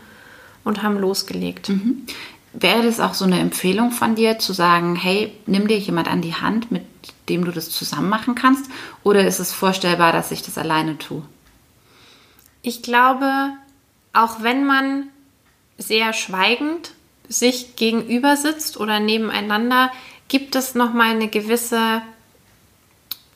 und 0.64 0.82
haben 0.82 0.98
losgelegt. 0.98 1.70
Mhm. 1.70 2.06
Wäre 2.52 2.82
das 2.82 3.00
auch 3.00 3.14
so 3.14 3.24
eine 3.24 3.38
Empfehlung 3.38 3.90
von 3.90 4.14
dir, 4.14 4.38
zu 4.38 4.52
sagen, 4.52 4.96
hey, 4.96 5.32
nimm 5.46 5.66
dir 5.66 5.78
jemand 5.78 6.08
an 6.08 6.20
die 6.20 6.34
Hand, 6.34 6.70
mit 6.70 6.84
dem 7.28 7.44
du 7.44 7.50
das 7.50 7.70
zusammen 7.70 8.08
machen 8.08 8.34
kannst? 8.34 8.70
Oder 9.02 9.26
ist 9.26 9.38
es 9.38 9.52
vorstellbar, 9.52 10.12
dass 10.12 10.30
ich 10.30 10.42
das 10.42 10.58
alleine 10.58 10.98
tue? 10.98 11.22
Ich 12.62 12.82
glaube, 12.82 13.50
auch 14.12 14.42
wenn 14.42 14.64
man 14.64 15.08
sehr 15.78 16.12
schweigend 16.12 16.92
sich 17.28 17.76
gegenüber 17.76 18.36
sitzt 18.36 18.78
oder 18.78 19.00
nebeneinander, 19.00 19.90
gibt 20.28 20.56
es 20.56 20.74
noch 20.74 20.92
mal 20.92 21.10
eine 21.10 21.28
gewisse 21.28 22.02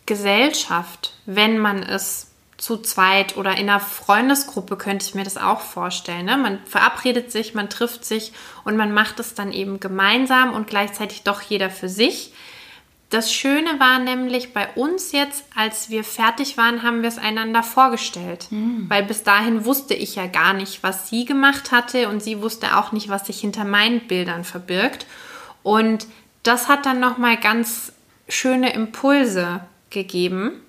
Gesellschaft, 0.07 1.13
wenn 1.27 1.59
man 1.59 1.83
es 1.83 2.29
zu 2.57 2.77
zweit 2.79 3.37
oder 3.37 3.53
in 3.53 3.71
einer 3.71 3.79
Freundesgruppe 3.81 4.77
könnte 4.77 5.07
ich 5.07 5.15
mir 5.15 5.23
das 5.23 5.37
auch 5.37 5.61
vorstellen. 5.61 6.27
Ne? 6.27 6.37
Man 6.37 6.59
verabredet 6.65 7.31
sich, 7.31 7.55
man 7.55 7.71
trifft 7.71 8.05
sich 8.05 8.33
und 8.65 8.77
man 8.77 8.93
macht 8.93 9.21
es 9.21 9.35
dann 9.35 9.53
eben 9.53 9.79
gemeinsam 9.79 10.53
und 10.53 10.67
gleichzeitig 10.67 11.23
doch 11.23 11.41
jeder 11.41 11.71
für 11.71 11.89
sich. 11.89 12.33
Das 13.11 13.33
Schöne 13.33 13.81
war 13.81 13.99
nämlich 13.99 14.53
bei 14.53 14.69
uns 14.75 15.13
jetzt, 15.13 15.45
als 15.55 15.89
wir 15.89 16.05
fertig 16.05 16.59
waren, 16.59 16.83
haben 16.83 17.01
wir 17.01 17.09
es 17.09 17.17
einander 17.17 17.63
vorgestellt. 17.63 18.49
Mhm. 18.51 18.85
Weil 18.89 19.03
bis 19.05 19.23
dahin 19.23 19.65
wusste 19.65 19.95
ich 19.95 20.17
ja 20.17 20.27
gar 20.27 20.53
nicht, 20.53 20.83
was 20.83 21.09
sie 21.09 21.25
gemacht 21.25 21.73
hatte 21.73 22.11
und 22.11 22.23
sie 22.23 22.43
wusste 22.43 22.77
auch 22.77 22.93
nicht, 22.93 23.09
was 23.09 23.27
sich 23.27 23.41
hinter 23.41 23.65
meinen 23.65 24.07
Bildern 24.07 24.45
verbirgt. 24.45 25.07
Und 25.63 26.07
das 26.43 26.69
hat 26.69 26.85
dann 26.85 27.01
nochmal 27.01 27.39
ganz 27.39 27.93
schöne 28.29 28.75
Impulse 28.75 29.61
gegeben 29.89 30.61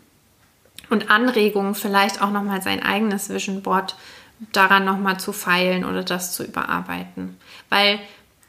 und 0.89 1.11
Anregungen, 1.11 1.75
vielleicht 1.75 2.21
auch 2.21 2.31
nochmal 2.31 2.61
sein 2.61 2.81
eigenes 2.81 3.29
Vision 3.29 3.61
Board 3.61 3.95
daran 4.53 4.85
nochmal 4.85 5.19
zu 5.19 5.33
feilen 5.33 5.83
oder 5.83 6.03
das 6.03 6.33
zu 6.33 6.45
überarbeiten. 6.45 7.37
Weil 7.67 7.99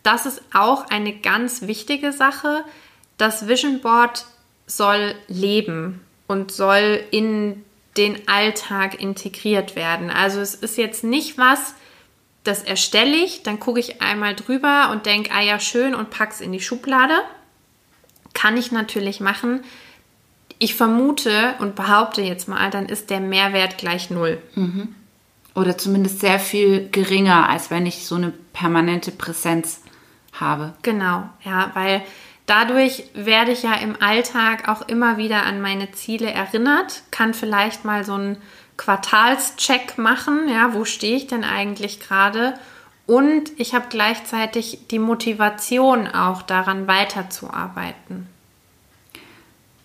das 0.04 0.26
ist 0.26 0.42
auch 0.54 0.88
eine 0.90 1.12
ganz 1.12 1.62
wichtige 1.62 2.12
Sache 2.12 2.64
das 3.20 3.46
Vision 3.48 3.80
Board 3.80 4.24
soll 4.66 5.14
leben 5.28 6.00
und 6.26 6.52
soll 6.52 7.02
in 7.10 7.64
den 7.96 8.28
Alltag 8.28 9.00
integriert 9.00 9.76
werden. 9.76 10.10
Also 10.10 10.40
es 10.40 10.54
ist 10.54 10.78
jetzt 10.78 11.04
nicht 11.04 11.38
was, 11.38 11.74
das 12.44 12.62
erstelle 12.62 13.16
ich, 13.16 13.42
dann 13.42 13.60
gucke 13.60 13.80
ich 13.80 14.00
einmal 14.00 14.34
drüber 14.34 14.90
und 14.92 15.06
denke, 15.06 15.30
ah 15.32 15.42
ja, 15.42 15.60
schön 15.60 15.94
und 15.94 16.10
pack's 16.10 16.40
in 16.40 16.52
die 16.52 16.60
Schublade. 16.60 17.14
Kann 18.32 18.56
ich 18.56 18.72
natürlich 18.72 19.20
machen. 19.20 19.62
Ich 20.58 20.74
vermute 20.74 21.54
und 21.58 21.74
behaupte 21.74 22.22
jetzt 22.22 22.48
mal, 22.48 22.70
dann 22.70 22.86
ist 22.86 23.10
der 23.10 23.20
Mehrwert 23.20 23.76
gleich 23.76 24.08
null. 24.08 24.40
Mhm. 24.54 24.94
Oder 25.54 25.76
zumindest 25.76 26.20
sehr 26.20 26.38
viel 26.38 26.88
geringer, 26.90 27.48
als 27.48 27.70
wenn 27.70 27.86
ich 27.86 28.06
so 28.06 28.14
eine 28.14 28.32
permanente 28.52 29.10
Präsenz 29.10 29.82
habe. 30.32 30.74
Genau, 30.82 31.28
ja, 31.44 31.70
weil 31.74 32.02
Dadurch 32.50 33.04
werde 33.14 33.52
ich 33.52 33.62
ja 33.62 33.74
im 33.74 34.02
Alltag 34.02 34.68
auch 34.68 34.82
immer 34.88 35.18
wieder 35.18 35.46
an 35.46 35.60
meine 35.60 35.92
Ziele 35.92 36.32
erinnert, 36.32 37.04
kann 37.12 37.32
vielleicht 37.32 37.84
mal 37.84 38.04
so 38.04 38.14
einen 38.14 38.38
Quartalscheck 38.76 39.98
machen, 39.98 40.48
ja, 40.48 40.74
wo 40.74 40.84
stehe 40.84 41.14
ich 41.16 41.28
denn 41.28 41.44
eigentlich 41.44 42.00
gerade? 42.00 42.54
Und 43.06 43.52
ich 43.56 43.72
habe 43.72 43.86
gleichzeitig 43.88 44.88
die 44.90 44.98
Motivation 44.98 46.08
auch 46.08 46.42
daran 46.42 46.88
weiterzuarbeiten. 46.88 48.26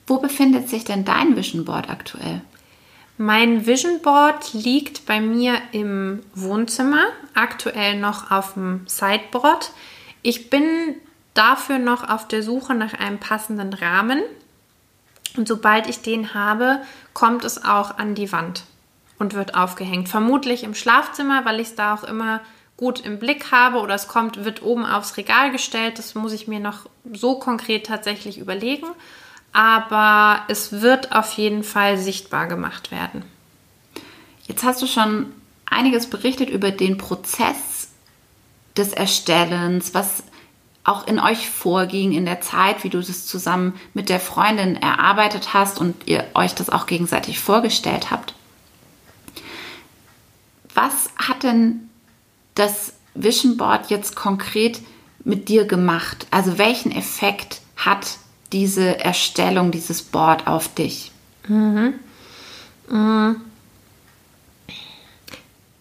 Wo 0.08 0.18
befindet 0.18 0.68
sich 0.68 0.86
denn 0.86 1.06
dein 1.06 1.36
Vision 1.36 1.66
Board 1.66 1.88
aktuell? 1.88 2.42
Mein 3.20 3.68
Vision 3.68 4.02
Board 4.02 4.56
liegt 4.56 5.06
bei 5.06 5.22
mir 5.22 5.62
im 5.72 6.24
Wohnzimmer, 6.34 7.04
aktuell 7.36 8.00
noch 8.00 8.32
auf 8.32 8.56
dem 8.56 8.88
Sideboard. 8.88 9.72
Ich 10.24 10.50
bin 10.50 10.96
dafür 11.36 11.78
noch 11.78 12.10
auf 12.10 12.28
der 12.28 12.42
Suche 12.42 12.74
nach 12.74 12.94
einem 12.94 13.20
passenden 13.20 13.74
Rahmen. 13.74 14.24
Und 15.38 15.48
sobald 15.48 15.88
ich 15.88 16.02
den 16.02 16.34
habe, 16.34 16.82
kommt 17.14 17.46
es 17.46 17.64
auch 17.64 17.98
an 17.98 18.16
die 18.16 18.32
Wand 18.32 18.64
und 19.20 19.34
wird 19.34 19.54
aufgehängt. 19.54 20.10
Vermutlich 20.10 20.64
im 20.64 20.74
Schlafzimmer, 20.74 21.46
weil 21.46 21.60
ich 21.60 21.70
es 21.70 21.76
da 21.76 21.94
auch 21.94 22.04
immer 22.04 22.42
gut 22.78 23.00
im 23.02 23.20
Blick 23.20 23.52
habe 23.52 23.80
oder 23.80 23.96
es 23.96 24.08
kommt, 24.08 24.44
wird 24.44 24.62
oben 24.62 24.86
aufs 24.86 25.18
Regal 25.18 25.52
gestellt. 25.52 26.00
Das 26.00 26.16
muss 26.16 26.34
ich 26.34 26.48
mir 26.48 26.60
noch 26.60 26.88
so 27.14 27.38
konkret 27.40 27.86
tatsächlich 27.86 28.38
überlegen. 28.38 28.88
Aber 29.54 30.42
es 30.50 30.82
wird 30.82 31.14
auf 31.14 31.32
jeden 31.34 31.64
Fall 31.64 31.98
sichtbar 31.98 32.48
gemacht 32.48 32.92
werden. 32.92 33.24
Jetzt 34.48 34.64
hast 34.64 34.82
du 34.82 34.88
schon 34.88 35.32
einiges 35.66 36.10
berichtet 36.10 36.50
über 36.50 36.72
den 36.72 36.98
Prozess 36.98 37.90
des 38.78 38.92
Erstellens. 38.92 39.94
Was 39.94 40.24
auch 40.86 41.08
in 41.08 41.20
euch 41.20 41.50
vorging 41.50 42.14
in 42.14 42.26
der 42.26 42.42
Zeit, 42.42 42.84
wie 42.84 42.90
du 42.90 43.00
das 43.00 43.26
zusammen 43.26 43.74
mit 43.94 44.08
der 44.08 44.20
Freundin 44.20 44.76
erarbeitet 44.76 45.54
hast 45.54 45.80
und 45.80 46.08
ihr 46.08 46.24
euch 46.36 46.54
das 46.54 46.70
auch 46.70 46.86
gegenseitig 46.86 47.40
vorgestellt 47.40 48.12
habt. 48.12 48.36
Was 50.76 51.10
hat 51.18 51.44
denn 51.44 51.90
das 52.54 52.94
Vision 53.16 53.58
Board 53.58 53.90
jetzt 53.90 54.16
konkret 54.16 54.80
mit 55.24 55.50
dir 55.50 55.66
gemacht? 55.66 56.28
Also 56.30 56.60
welchen 56.60 56.92
Effekt 56.92 57.62
hat 57.76 58.18
diese 58.52 59.00
Erstellung 59.00 59.72
dieses 59.72 60.04
Board 60.04 60.46
auf 60.46 60.74
dich? 60.76 61.12
Mhm. 61.48 61.96
Mhm. 62.90 63.42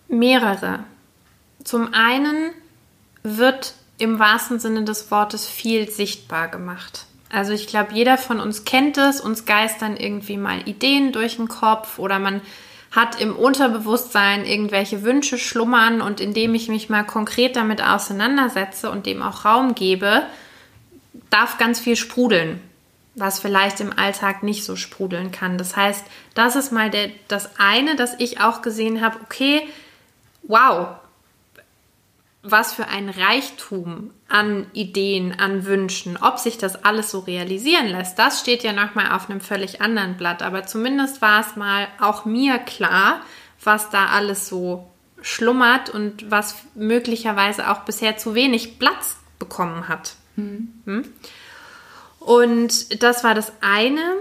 Mehrere. 0.08 0.84
Zum 1.62 1.92
einen 1.92 2.52
wird 3.22 3.74
im 3.98 4.18
wahrsten 4.18 4.58
Sinne 4.58 4.84
des 4.84 5.10
Wortes 5.10 5.46
viel 5.46 5.90
sichtbar 5.90 6.48
gemacht. 6.48 7.06
Also 7.30 7.52
ich 7.52 7.66
glaube, 7.66 7.94
jeder 7.94 8.16
von 8.16 8.40
uns 8.40 8.64
kennt 8.64 8.96
es, 8.96 9.20
uns 9.20 9.44
geistern 9.44 9.96
irgendwie 9.96 10.36
mal 10.36 10.68
Ideen 10.68 11.12
durch 11.12 11.36
den 11.36 11.48
Kopf 11.48 11.98
oder 11.98 12.18
man 12.18 12.40
hat 12.92 13.20
im 13.20 13.34
Unterbewusstsein 13.34 14.44
irgendwelche 14.44 15.02
Wünsche 15.02 15.36
schlummern 15.36 16.00
und 16.00 16.20
indem 16.20 16.54
ich 16.54 16.68
mich 16.68 16.88
mal 16.88 17.02
konkret 17.02 17.56
damit 17.56 17.82
auseinandersetze 17.82 18.88
und 18.88 19.06
dem 19.06 19.20
auch 19.20 19.44
Raum 19.44 19.74
gebe, 19.74 20.22
darf 21.28 21.58
ganz 21.58 21.80
viel 21.80 21.96
sprudeln, 21.96 22.60
was 23.16 23.40
vielleicht 23.40 23.80
im 23.80 23.96
Alltag 23.98 24.44
nicht 24.44 24.64
so 24.64 24.76
sprudeln 24.76 25.32
kann. 25.32 25.58
Das 25.58 25.74
heißt, 25.74 26.04
das 26.34 26.54
ist 26.54 26.70
mal 26.70 26.88
der, 26.88 27.10
das 27.26 27.58
eine, 27.58 27.96
dass 27.96 28.14
ich 28.20 28.40
auch 28.40 28.62
gesehen 28.62 29.00
habe, 29.00 29.18
okay, 29.24 29.62
wow, 30.44 30.96
was 32.44 32.74
für 32.74 32.86
ein 32.88 33.08
Reichtum 33.08 34.10
an 34.28 34.66
Ideen, 34.74 35.38
an 35.38 35.64
Wünschen, 35.64 36.18
ob 36.18 36.38
sich 36.38 36.58
das 36.58 36.84
alles 36.84 37.10
so 37.10 37.20
realisieren 37.20 37.86
lässt, 37.86 38.18
das 38.18 38.40
steht 38.40 38.62
ja 38.62 38.72
nochmal 38.72 39.12
auf 39.12 39.30
einem 39.30 39.40
völlig 39.40 39.80
anderen 39.80 40.16
Blatt. 40.16 40.42
Aber 40.42 40.66
zumindest 40.66 41.22
war 41.22 41.40
es 41.40 41.56
mal 41.56 41.88
auch 41.98 42.26
mir 42.26 42.58
klar, 42.58 43.22
was 43.62 43.88
da 43.88 44.06
alles 44.06 44.46
so 44.46 44.86
schlummert 45.22 45.88
und 45.88 46.30
was 46.30 46.56
möglicherweise 46.74 47.70
auch 47.70 47.80
bisher 47.80 48.18
zu 48.18 48.34
wenig 48.34 48.78
Platz 48.78 49.16
bekommen 49.38 49.88
hat. 49.88 50.16
Mhm. 50.36 51.08
Und 52.20 53.02
das 53.02 53.24
war 53.24 53.34
das 53.34 53.52
eine. 53.62 54.16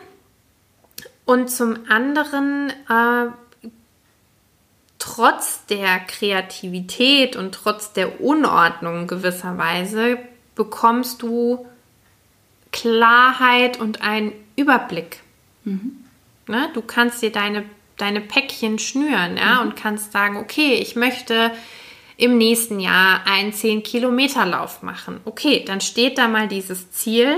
Und 1.25 1.49
zum 1.49 1.89
anderen 1.89 2.71
äh, 2.89 3.27
trotz 5.13 5.65
der 5.67 5.99
Kreativität 5.99 7.35
und 7.35 7.53
trotz 7.53 7.93
der 7.93 8.21
Unordnung 8.21 9.07
gewisserweise 9.07 10.17
bekommst 10.55 11.21
du 11.21 11.65
Klarheit 12.71 13.79
und 13.79 14.01
einen 14.01 14.31
Überblick. 14.55 15.19
Mhm. 15.63 16.03
Ne? 16.47 16.69
Du 16.73 16.81
kannst 16.81 17.21
dir 17.21 17.31
deine 17.31 17.65
deine 17.97 18.21
Päckchen 18.21 18.79
schnüren 18.79 19.37
ja, 19.37 19.61
und 19.61 19.75
kannst 19.75 20.11
sagen, 20.11 20.37
okay, 20.37 20.73
ich 20.75 20.95
möchte 20.95 21.51
im 22.17 22.37
nächsten 22.37 22.79
Jahr 22.79 23.21
einen 23.25 23.51
10-Kilometer-Lauf 23.51 24.81
machen. 24.81 25.19
Okay, 25.25 25.63
dann 25.65 25.81
steht 25.81 26.17
da 26.17 26.27
mal 26.27 26.47
dieses 26.47 26.91
Ziel. 26.91 27.37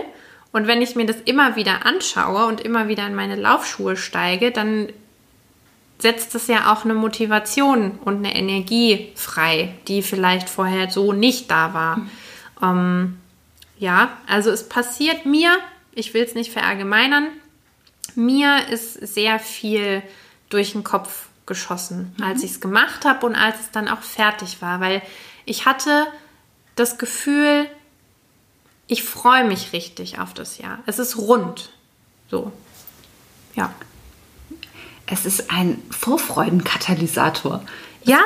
Und 0.51 0.67
wenn 0.67 0.81
ich 0.81 0.95
mir 0.95 1.05
das 1.05 1.17
immer 1.25 1.55
wieder 1.55 1.85
anschaue 1.85 2.45
und 2.45 2.61
immer 2.61 2.87
wieder 2.87 3.05
in 3.05 3.15
meine 3.15 3.35
Laufschuhe 3.35 3.97
steige, 3.97 4.51
dann 4.51 4.89
setzt 5.99 6.35
es 6.35 6.47
ja 6.47 6.73
auch 6.73 6.83
eine 6.83 6.93
Motivation 6.93 7.91
und 8.03 8.17
eine 8.17 8.35
Energie 8.35 9.11
frei, 9.15 9.75
die 9.87 10.01
vielleicht 10.01 10.49
vorher 10.49 10.91
so 10.91 11.13
nicht 11.13 11.49
da 11.49 11.73
war. 11.73 11.97
Mhm. 11.97 12.09
Ähm, 12.61 13.17
ja, 13.77 14.17
also 14.27 14.51
es 14.51 14.67
passiert 14.67 15.25
mir, 15.25 15.51
ich 15.93 16.13
will 16.13 16.23
es 16.23 16.35
nicht 16.35 16.51
verallgemeinern, 16.51 17.27
mir 18.15 18.67
ist 18.69 18.93
sehr 18.93 19.39
viel 19.39 20.01
durch 20.49 20.73
den 20.73 20.83
Kopf 20.83 21.27
geschossen, 21.45 22.13
mhm. 22.17 22.23
als 22.23 22.43
ich 22.43 22.51
es 22.51 22.61
gemacht 22.61 23.05
habe 23.05 23.25
und 23.25 23.35
als 23.35 23.59
es 23.59 23.71
dann 23.71 23.87
auch 23.87 24.01
fertig 24.01 24.61
war, 24.61 24.79
weil 24.79 25.01
ich 25.45 25.65
hatte 25.65 26.07
das 26.75 26.97
Gefühl, 26.97 27.69
ich 28.87 29.03
freue 29.03 29.45
mich 29.45 29.73
richtig 29.73 30.19
auf 30.19 30.33
das 30.33 30.57
Jahr. 30.57 30.79
Es 30.85 30.99
ist 30.99 31.17
rund. 31.17 31.71
So. 32.29 32.51
Ja. 33.55 33.73
Es 35.07 35.25
ist 35.25 35.51
ein 35.51 35.81
Vorfreudenkatalysator. 35.91 37.63
Ja? 38.03 38.19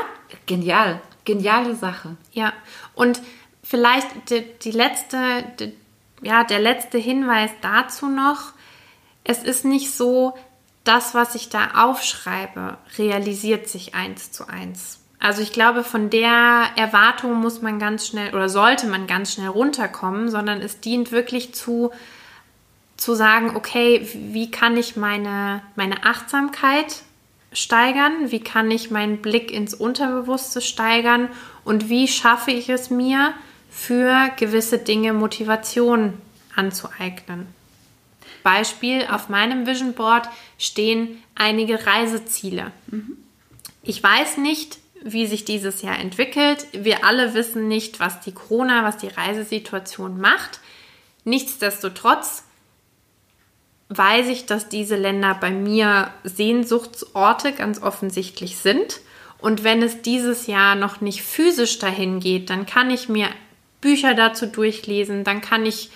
Genial. 0.45 1.01
Geniale 1.25 1.75
Sache. 1.75 2.15
Ja. 2.31 2.53
Und 2.95 3.21
vielleicht 3.63 4.07
die, 4.29 4.45
die 4.63 4.71
letzte, 4.71 5.17
die, 5.59 5.73
ja, 6.21 6.43
der 6.43 6.59
letzte 6.59 6.97
Hinweis 6.97 7.51
dazu 7.61 8.07
noch. 8.07 8.53
Es 9.23 9.43
ist 9.43 9.65
nicht 9.65 9.93
so, 9.93 10.33
das, 10.83 11.13
was 11.13 11.35
ich 11.35 11.49
da 11.49 11.85
aufschreibe, 11.85 12.77
realisiert 12.97 13.67
sich 13.67 13.93
eins 13.93 14.31
zu 14.31 14.47
eins. 14.47 14.99
Also 15.19 15.41
ich 15.41 15.51
glaube, 15.51 15.83
von 15.83 16.09
der 16.09 16.69
Erwartung 16.77 17.35
muss 17.35 17.61
man 17.61 17.77
ganz 17.77 18.07
schnell 18.07 18.33
oder 18.33 18.47
sollte 18.47 18.87
man 18.87 19.05
ganz 19.05 19.33
schnell 19.33 19.49
runterkommen, 19.49 20.31
sondern 20.31 20.61
es 20.61 20.79
dient 20.79 21.11
wirklich 21.11 21.53
zu, 21.53 21.91
zu 22.99 23.15
sagen, 23.15 23.55
okay, 23.55 24.07
wie 24.13 24.51
kann 24.51 24.75
ich 24.75 24.95
meine, 24.95 25.63
meine 25.75 26.05
Achtsamkeit 26.05 27.03
steigern? 27.53 28.31
Wie 28.31 28.41
kann 28.41 28.69
ich 28.69 28.91
meinen 28.91 29.21
Blick 29.21 29.51
ins 29.51 29.73
Unterbewusste 29.73 30.61
steigern? 30.61 31.29
Und 31.63 31.89
wie 31.89 32.07
schaffe 32.07 32.51
ich 32.51 32.69
es 32.69 32.89
mir, 32.89 33.33
für 33.71 34.29
gewisse 34.37 34.79
Dinge 34.79 35.13
Motivation 35.13 36.13
anzueignen? 36.55 37.47
Beispiel, 38.43 39.05
auf 39.09 39.29
meinem 39.29 39.65
Vision 39.65 39.93
Board 39.93 40.27
stehen 40.57 41.23
einige 41.35 41.85
Reiseziele. 41.85 42.71
Mhm. 42.87 43.17
Ich 43.83 44.01
weiß 44.03 44.37
nicht, 44.37 44.79
wie 45.01 45.25
sich 45.25 45.45
dieses 45.45 45.81
Jahr 45.81 45.97
entwickelt. 45.99 46.67
Wir 46.73 47.05
alle 47.05 47.33
wissen 47.33 47.67
nicht, 47.69 47.99
was 47.99 48.19
die 48.21 48.33
Corona, 48.33 48.83
was 48.83 48.97
die 48.97 49.07
Reisesituation 49.07 50.19
macht. 50.19 50.59
Nichtsdestotrotz 51.23 52.43
weiß 53.89 54.27
ich, 54.27 54.45
dass 54.45 54.69
diese 54.69 54.95
Länder 54.95 55.35
bei 55.39 55.51
mir 55.51 56.11
Sehnsuchtsorte 56.23 57.53
ganz 57.53 57.81
offensichtlich 57.81 58.57
sind. 58.57 59.01
Und 59.39 59.63
wenn 59.63 59.81
es 59.81 60.01
dieses 60.01 60.47
Jahr 60.47 60.75
noch 60.75 61.01
nicht 61.01 61.23
physisch 61.23 61.79
dahin 61.79 62.19
geht, 62.19 62.49
dann 62.49 62.65
kann 62.65 62.91
ich 62.91 63.09
mir 63.09 63.29
Bücher 63.81 64.13
dazu 64.13 64.45
durchlesen, 64.45 65.23
dann 65.23 65.41
kann 65.41 65.65
ich 65.65 65.89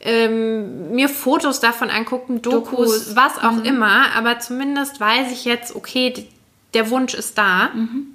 ähm, 0.00 0.92
mir 0.92 1.08
Fotos 1.08 1.60
davon 1.60 1.88
angucken, 1.88 2.42
Dokus, 2.42 2.70
Dokus. 2.70 3.16
was 3.16 3.38
auch 3.38 3.52
mhm. 3.52 3.64
immer, 3.64 4.14
aber 4.14 4.38
zumindest 4.38 5.00
weiß 5.00 5.32
ich 5.32 5.46
jetzt, 5.46 5.74
okay, 5.74 6.28
der 6.74 6.90
Wunsch 6.90 7.14
ist 7.14 7.38
da. 7.38 7.70
Mhm. 7.70 8.06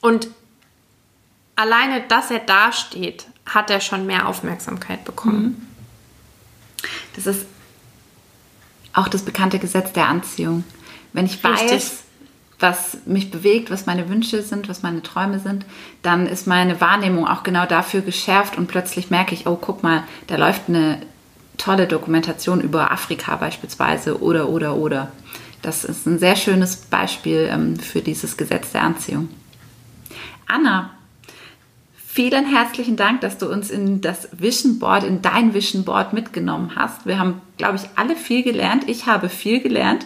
Und 0.00 0.28
alleine, 1.54 2.02
dass 2.08 2.30
er 2.30 2.38
da 2.38 2.72
steht, 2.72 3.26
hat 3.44 3.70
er 3.70 3.80
schon 3.80 4.06
mehr 4.06 4.26
Aufmerksamkeit 4.26 5.04
bekommen. 5.04 5.42
Mhm. 5.42 5.66
Das 7.14 7.26
ist 7.26 7.44
auch 8.92 9.08
das 9.08 9.22
bekannte 9.22 9.58
Gesetz 9.58 9.92
der 9.92 10.08
Anziehung. 10.08 10.64
Wenn 11.12 11.26
ich 11.26 11.44
Richtig. 11.44 11.72
weiß, 11.72 12.02
was 12.60 12.98
mich 13.06 13.30
bewegt, 13.30 13.70
was 13.70 13.86
meine 13.86 14.08
Wünsche 14.08 14.42
sind, 14.42 14.68
was 14.68 14.82
meine 14.82 15.02
Träume 15.02 15.38
sind, 15.38 15.64
dann 16.02 16.26
ist 16.26 16.46
meine 16.46 16.80
Wahrnehmung 16.80 17.26
auch 17.26 17.42
genau 17.42 17.66
dafür 17.66 18.02
geschärft 18.02 18.58
und 18.58 18.66
plötzlich 18.66 19.10
merke 19.10 19.34
ich, 19.34 19.46
oh, 19.46 19.56
guck 19.56 19.82
mal, 19.82 20.04
da 20.26 20.36
läuft 20.36 20.68
eine 20.68 21.00
tolle 21.56 21.86
Dokumentation 21.86 22.60
über 22.60 22.90
Afrika 22.90 23.36
beispielsweise 23.36 24.20
oder, 24.22 24.48
oder, 24.48 24.76
oder. 24.76 25.10
Das 25.62 25.84
ist 25.84 26.06
ein 26.06 26.18
sehr 26.18 26.36
schönes 26.36 26.76
Beispiel 26.76 27.48
ähm, 27.50 27.78
für 27.78 28.00
dieses 28.00 28.36
Gesetz 28.36 28.72
der 28.72 28.82
Anziehung. 28.82 29.28
Anna, 30.46 30.90
vielen 32.20 32.44
herzlichen 32.44 32.96
Dank, 32.96 33.22
dass 33.22 33.38
du 33.38 33.50
uns 33.50 33.70
in 33.70 34.02
das 34.02 34.28
Vision 34.32 34.78
Board, 34.78 35.04
in 35.04 35.22
dein 35.22 35.54
Vision 35.54 35.84
Board 35.84 36.12
mitgenommen 36.12 36.72
hast. 36.76 37.06
Wir 37.06 37.18
haben, 37.18 37.40
glaube 37.56 37.76
ich, 37.76 37.84
alle 37.96 38.14
viel 38.14 38.42
gelernt. 38.42 38.90
Ich 38.90 39.06
habe 39.06 39.30
viel 39.30 39.60
gelernt. 39.60 40.04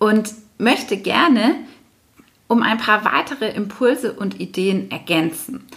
Und 0.00 0.34
möchte 0.58 0.96
gerne 0.96 1.54
um 2.48 2.64
ein 2.64 2.78
paar 2.78 3.04
weitere 3.04 3.50
Impulse 3.50 4.12
und 4.12 4.40
Ideen 4.40 4.90
ergänzen. 4.90 5.68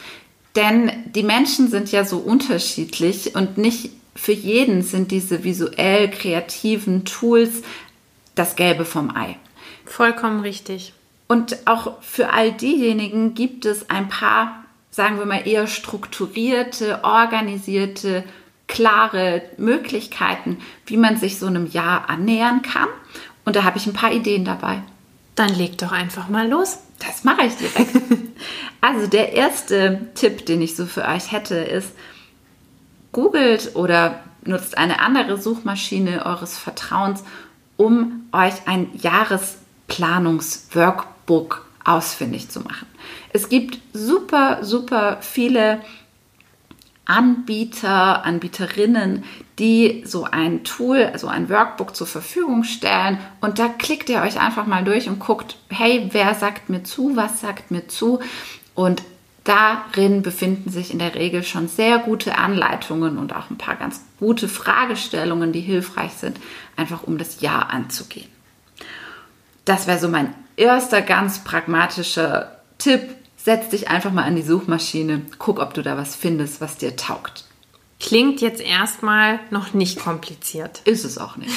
Denn 0.55 0.91
die 1.13 1.21
Menschen 1.21 1.69
sind 1.69 1.91
ja 1.91 2.03
so 2.03 2.17
unterschiedlich 2.17 3.35
und 3.35 3.59
nicht 3.59 3.91
für 4.15 4.31
jeden 4.31 4.81
sind 4.81 5.11
diese 5.11 5.43
visuell 5.43 6.09
kreativen 6.09 7.05
Tools 7.05 7.61
das 8.33 8.55
Gelbe 8.55 8.85
vom 8.85 9.15
Ei. 9.15 9.37
Vollkommen 9.85 10.39
richtig. 10.39 10.93
Und 11.27 11.67
auch 11.67 12.01
für 12.01 12.33
all 12.33 12.51
diejenigen 12.51 13.35
gibt 13.35 13.65
es 13.65 13.91
ein 13.91 14.09
paar, 14.09 14.64
sagen 14.95 15.19
wir 15.19 15.25
mal, 15.25 15.45
eher 15.45 15.67
strukturierte, 15.67 17.03
organisierte, 17.03 18.23
klare 18.67 19.41
Möglichkeiten, 19.57 20.59
wie 20.85 20.95
man 20.95 21.17
sich 21.17 21.37
so 21.37 21.47
einem 21.47 21.69
Jahr 21.69 22.09
annähern 22.09 22.61
kann. 22.61 22.87
Und 23.43 23.57
da 23.57 23.65
habe 23.65 23.77
ich 23.77 23.87
ein 23.87 23.93
paar 23.93 24.13
Ideen 24.13 24.45
dabei. 24.45 24.81
Dann 25.35 25.53
leg 25.53 25.77
doch 25.77 25.91
einfach 25.91 26.29
mal 26.29 26.47
los. 26.47 26.77
Das 27.05 27.25
mache 27.25 27.45
ich 27.45 27.57
direkt. 27.57 27.93
also 28.79 29.07
der 29.07 29.33
erste 29.33 30.07
Tipp, 30.15 30.45
den 30.45 30.61
ich 30.61 30.77
so 30.77 30.85
für 30.85 31.03
euch 31.03 31.33
hätte, 31.33 31.55
ist, 31.55 31.91
googelt 33.11 33.75
oder 33.75 34.23
nutzt 34.45 34.77
eine 34.77 35.01
andere 35.01 35.37
Suchmaschine 35.37 36.25
eures 36.25 36.57
Vertrauens, 36.57 37.25
um 37.75 38.29
euch 38.31 38.65
ein 38.65 38.91
Jahresplanungs-Workbook 38.93 41.64
ausfindig 41.85 42.49
zu 42.49 42.59
machen. 42.59 42.87
Es 43.31 43.47
gibt 43.49 43.79
super, 43.93 44.63
super 44.63 45.17
viele 45.21 45.81
Anbieter, 47.05 48.25
Anbieterinnen, 48.25 49.23
die 49.59 50.03
so 50.05 50.23
ein 50.23 50.63
Tool, 50.63 51.11
so 51.15 51.27
ein 51.27 51.49
Workbook 51.49 51.95
zur 51.95 52.07
Verfügung 52.07 52.63
stellen. 52.63 53.19
Und 53.41 53.59
da 53.59 53.67
klickt 53.69 54.09
ihr 54.09 54.21
euch 54.21 54.41
einfach 54.41 54.65
mal 54.65 54.83
durch 54.83 55.07
und 55.07 55.19
guckt, 55.19 55.57
hey, 55.69 56.09
wer 56.11 56.33
sagt 56.33 56.69
mir 56.69 56.83
zu, 56.83 57.15
was 57.15 57.41
sagt 57.41 57.69
mir 57.69 57.87
zu? 57.87 58.19
Und 58.73 59.03
darin 59.43 60.23
befinden 60.23 60.71
sich 60.71 60.91
in 60.91 60.99
der 60.99 61.13
Regel 61.13 61.43
schon 61.43 61.67
sehr 61.67 61.99
gute 61.99 62.39
Anleitungen 62.39 63.19
und 63.19 63.35
auch 63.35 63.51
ein 63.51 63.57
paar 63.57 63.75
ganz 63.75 64.01
gute 64.19 64.47
Fragestellungen, 64.47 65.51
die 65.51 65.61
hilfreich 65.61 66.13
sind, 66.13 66.39
einfach 66.75 67.03
um 67.03 67.19
das 67.19 67.41
Ja 67.41 67.59
anzugehen. 67.59 68.29
Das 69.63 69.85
wäre 69.85 69.99
so 69.99 70.09
mein 70.09 70.33
erster 70.57 71.01
ganz 71.01 71.43
pragmatischer 71.43 72.59
Tipp, 72.77 73.15
setz 73.37 73.69
dich 73.69 73.89
einfach 73.89 74.11
mal 74.11 74.23
an 74.23 74.35
die 74.35 74.41
Suchmaschine, 74.41 75.21
guck, 75.37 75.59
ob 75.59 75.73
du 75.73 75.81
da 75.81 75.97
was 75.97 76.15
findest, 76.15 76.61
was 76.61 76.77
dir 76.77 76.95
taugt. 76.95 77.45
Klingt 77.99 78.41
jetzt 78.41 78.61
erstmal 78.61 79.39
noch 79.51 79.73
nicht 79.73 79.99
kompliziert. 79.99 80.81
Ist 80.85 81.05
es 81.05 81.17
auch 81.17 81.37
nicht. 81.37 81.55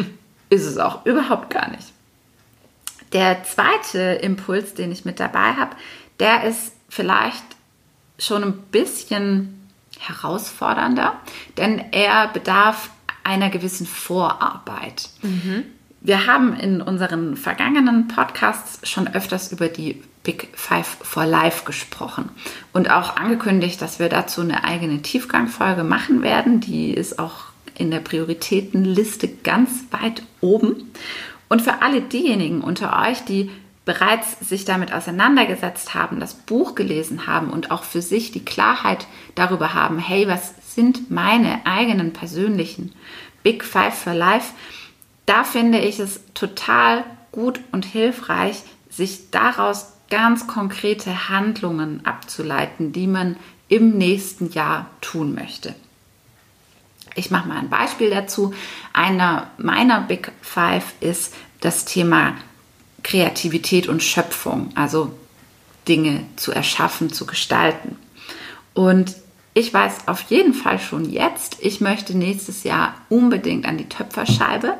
Ist 0.50 0.64
es 0.64 0.78
auch 0.78 1.04
überhaupt 1.06 1.50
gar 1.50 1.70
nicht. 1.70 1.92
Der 3.12 3.42
zweite 3.44 3.98
Impuls, 3.98 4.74
den 4.74 4.92
ich 4.92 5.04
mit 5.04 5.18
dabei 5.18 5.54
habe, 5.54 5.76
der 6.20 6.44
ist 6.44 6.72
vielleicht 6.88 7.44
schon 8.18 8.42
ein 8.42 8.58
bisschen 8.70 9.68
herausfordernder, 9.98 11.18
denn 11.56 11.92
er 11.92 12.28
bedarf 12.28 12.90
einer 13.24 13.50
gewissen 13.50 13.86
Vorarbeit. 13.86 15.08
Mhm. 15.22 15.64
Wir 16.00 16.26
haben 16.26 16.54
in 16.54 16.80
unseren 16.80 17.36
vergangenen 17.36 18.06
Podcasts 18.08 18.88
schon 18.88 19.08
öfters 19.08 19.50
über 19.50 19.68
die 19.68 20.00
Big 20.22 20.48
Five 20.54 20.98
for 21.02 21.26
Life 21.26 21.64
gesprochen 21.64 22.28
und 22.72 22.90
auch 22.90 23.16
angekündigt, 23.16 23.82
dass 23.82 23.98
wir 23.98 24.08
dazu 24.08 24.42
eine 24.42 24.62
eigene 24.62 25.02
Tiefgangfolge 25.02 25.82
machen 25.82 26.22
werden. 26.22 26.60
Die 26.60 26.92
ist 26.92 27.18
auch 27.18 27.46
in 27.76 27.90
der 27.90 28.00
Prioritätenliste 28.00 29.28
ganz 29.28 29.86
weit 29.90 30.22
oben. 30.40 30.92
Und 31.48 31.62
für 31.62 31.82
alle 31.82 32.00
diejenigen 32.00 32.60
unter 32.60 33.00
euch, 33.08 33.24
die 33.24 33.50
bereits 33.84 34.38
sich 34.40 34.66
damit 34.66 34.92
auseinandergesetzt 34.92 35.94
haben, 35.94 36.20
das 36.20 36.34
Buch 36.34 36.74
gelesen 36.74 37.26
haben 37.26 37.50
und 37.50 37.70
auch 37.70 37.84
für 37.84 38.02
sich 38.02 38.32
die 38.32 38.44
Klarheit 38.44 39.06
darüber 39.34 39.72
haben, 39.72 39.98
hey, 39.98 40.28
was 40.28 40.54
sind 40.74 41.10
meine 41.10 41.64
eigenen 41.64 42.12
persönlichen 42.12 42.92
Big 43.42 43.64
Five 43.64 43.94
for 43.94 44.12
Life, 44.12 44.52
da 45.28 45.44
finde 45.44 45.78
ich 45.78 45.98
es 46.00 46.20
total 46.32 47.04
gut 47.32 47.60
und 47.70 47.84
hilfreich, 47.84 48.62
sich 48.88 49.30
daraus 49.30 49.92
ganz 50.08 50.46
konkrete 50.46 51.28
Handlungen 51.28 52.04
abzuleiten, 52.06 52.92
die 52.92 53.06
man 53.06 53.36
im 53.68 53.98
nächsten 53.98 54.50
Jahr 54.50 54.86
tun 55.02 55.34
möchte. 55.34 55.74
Ich 57.14 57.30
mache 57.30 57.46
mal 57.46 57.58
ein 57.58 57.68
Beispiel 57.68 58.08
dazu. 58.08 58.54
Einer 58.94 59.50
meiner 59.58 60.00
Big 60.00 60.32
Five 60.40 60.94
ist 61.00 61.34
das 61.60 61.84
Thema 61.84 62.34
Kreativität 63.02 63.86
und 63.86 64.02
Schöpfung, 64.02 64.70
also 64.76 65.12
Dinge 65.86 66.24
zu 66.36 66.52
erschaffen, 66.52 67.12
zu 67.12 67.26
gestalten. 67.26 67.98
Und 68.72 69.14
ich 69.52 69.74
weiß 69.74 70.08
auf 70.08 70.22
jeden 70.22 70.54
Fall 70.54 70.78
schon 70.78 71.10
jetzt, 71.10 71.58
ich 71.60 71.82
möchte 71.82 72.16
nächstes 72.16 72.64
Jahr 72.64 72.94
unbedingt 73.10 73.66
an 73.66 73.76
die 73.76 73.88
Töpferscheibe 73.88 74.78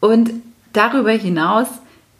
und 0.00 0.30
darüber 0.72 1.12
hinaus 1.12 1.68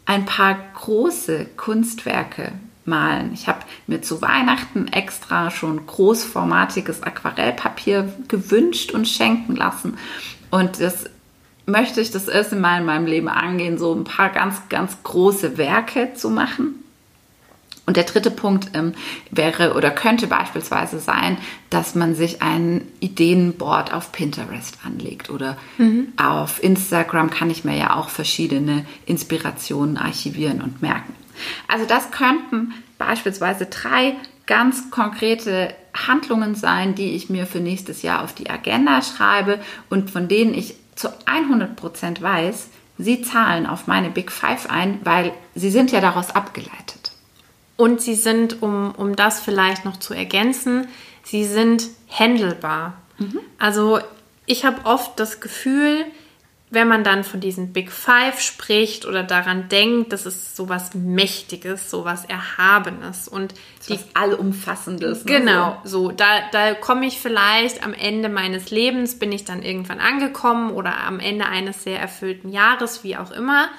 ein 0.05 0.25
paar 0.25 0.57
große 0.75 1.45
Kunstwerke 1.55 2.53
malen. 2.85 3.31
Ich 3.33 3.47
habe 3.47 3.59
mir 3.87 4.01
zu 4.01 4.21
Weihnachten 4.21 4.87
extra 4.87 5.51
schon 5.51 5.85
großformatiges 5.85 7.03
Aquarellpapier 7.03 8.11
gewünscht 8.27 8.91
und 8.91 9.07
schenken 9.07 9.55
lassen. 9.55 9.97
Und 10.49 10.81
das 10.81 11.05
möchte 11.67 12.01
ich 12.01 12.11
das 12.11 12.27
erste 12.27 12.55
Mal 12.55 12.79
in 12.79 12.85
meinem 12.85 13.05
Leben 13.05 13.29
angehen, 13.29 13.77
so 13.77 13.93
ein 13.93 14.03
paar 14.03 14.29
ganz, 14.29 14.67
ganz 14.69 14.97
große 15.03 15.57
Werke 15.57 16.13
zu 16.15 16.29
machen. 16.29 16.83
Und 17.89 17.97
der 17.97 18.03
dritte 18.03 18.29
Punkt 18.29 18.69
ähm, 18.75 18.93
wäre 19.31 19.73
oder 19.73 19.89
könnte 19.89 20.27
beispielsweise 20.27 20.99
sein, 20.99 21.39
dass 21.71 21.95
man 21.95 22.13
sich 22.13 22.43
ein 22.43 22.81
Ideenboard 22.99 23.95
auf 23.95 24.11
Pinterest 24.11 24.77
anlegt 24.85 25.31
oder 25.31 25.57
mhm. 25.79 26.13
auf 26.15 26.63
Instagram 26.63 27.31
kann 27.31 27.49
ich 27.49 27.63
mir 27.63 27.75
ja 27.75 27.95
auch 27.95 28.09
verschiedene 28.09 28.85
Inspirationen 29.07 29.97
archivieren 29.97 30.61
und 30.61 30.83
merken. 30.83 31.15
Also 31.67 31.87
das 31.87 32.11
könnten 32.11 32.75
beispielsweise 32.99 33.65
drei 33.65 34.15
ganz 34.45 34.91
konkrete 34.91 35.73
Handlungen 35.95 36.53
sein, 36.53 36.93
die 36.93 37.15
ich 37.15 37.31
mir 37.31 37.47
für 37.47 37.59
nächstes 37.59 38.03
Jahr 38.03 38.23
auf 38.23 38.35
die 38.35 38.51
Agenda 38.51 39.01
schreibe 39.01 39.59
und 39.89 40.11
von 40.11 40.27
denen 40.27 40.53
ich 40.53 40.75
zu 40.93 41.09
100 41.25 41.75
Prozent 41.75 42.21
weiß, 42.21 42.69
sie 42.99 43.23
zahlen 43.23 43.65
auf 43.65 43.87
meine 43.87 44.11
Big 44.11 44.31
Five 44.31 44.69
ein, 44.69 44.99
weil 45.03 45.33
sie 45.55 45.71
sind 45.71 45.91
ja 45.91 46.01
daraus 46.01 46.29
abgeleitet. 46.35 46.98
Und 47.79 48.01
sie 48.01 48.15
sind, 48.15 48.61
um, 48.61 48.93
um 48.93 49.15
das 49.15 49.39
vielleicht 49.39 49.85
noch 49.85 49.95
zu 49.95 50.13
ergänzen, 50.13 50.89
sie 51.23 51.45
sind 51.45 51.87
handelbar. 52.09 52.97
Mhm. 53.17 53.39
Also 53.57 54.01
ich 54.45 54.65
habe 54.65 54.83
oft 54.83 55.17
das 55.17 55.39
Gefühl, 55.39 56.03
wenn 56.71 56.89
man 56.89 57.05
dann 57.05 57.23
von 57.23 57.39
diesen 57.39 57.71
Big 57.71 57.89
Five 57.89 58.41
spricht 58.41 59.05
oder 59.05 59.23
daran 59.23 59.69
denkt, 59.69 60.11
das 60.11 60.25
ist 60.25 60.57
sowas 60.57 60.93
Mächtiges, 60.93 61.89
sowas 61.89 62.25
Erhabenes 62.25 63.29
und 63.29 63.53
die 63.87 63.93
was 63.93 64.05
Allumfassendes. 64.13 65.23
Ne? 65.23 65.39
Genau, 65.39 65.79
so. 65.85 66.09
so. 66.09 66.11
Da, 66.11 66.41
da 66.51 66.73
komme 66.73 67.05
ich 67.05 67.21
vielleicht 67.21 67.81
am 67.81 67.93
Ende 67.93 68.27
meines 68.27 68.71
Lebens, 68.71 69.17
bin 69.17 69.31
ich 69.31 69.45
dann 69.45 69.63
irgendwann 69.63 70.01
angekommen 70.01 70.71
oder 70.71 70.97
am 70.97 71.21
Ende 71.21 71.45
eines 71.45 71.85
sehr 71.85 72.01
erfüllten 72.01 72.49
Jahres, 72.49 73.05
wie 73.05 73.15
auch 73.15 73.31
immer. 73.31 73.69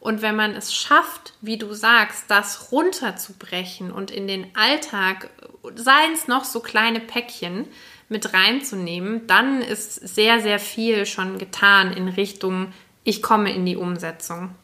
Und 0.00 0.22
wenn 0.22 0.36
man 0.36 0.54
es 0.54 0.74
schafft, 0.74 1.34
wie 1.40 1.58
du 1.58 1.74
sagst, 1.74 2.24
das 2.28 2.70
runterzubrechen 2.70 3.90
und 3.90 4.10
in 4.10 4.28
den 4.28 4.46
Alltag, 4.54 5.30
seien 5.74 6.12
es 6.12 6.28
noch 6.28 6.44
so 6.44 6.60
kleine 6.60 7.00
Päckchen, 7.00 7.66
mit 8.08 8.32
reinzunehmen, 8.32 9.26
dann 9.26 9.60
ist 9.60 9.94
sehr, 9.94 10.40
sehr 10.40 10.58
viel 10.58 11.04
schon 11.06 11.38
getan 11.38 11.92
in 11.92 12.08
Richtung, 12.08 12.72
ich 13.04 13.22
komme 13.22 13.52
in 13.52 13.66
die 13.66 13.76
Umsetzung. 13.76 14.54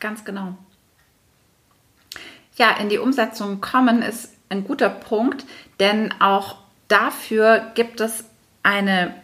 Ganz 0.00 0.24
genau. 0.24 0.56
Ja, 2.56 2.76
in 2.76 2.88
die 2.88 2.98
Umsetzung 2.98 3.60
kommen 3.60 4.02
ist 4.02 4.32
ein 4.48 4.64
guter 4.64 4.90
Punkt, 4.90 5.44
denn 5.80 6.12
auch 6.20 6.56
dafür 6.88 7.72
gibt 7.74 8.00
es 8.00 8.24
eine 8.62 9.14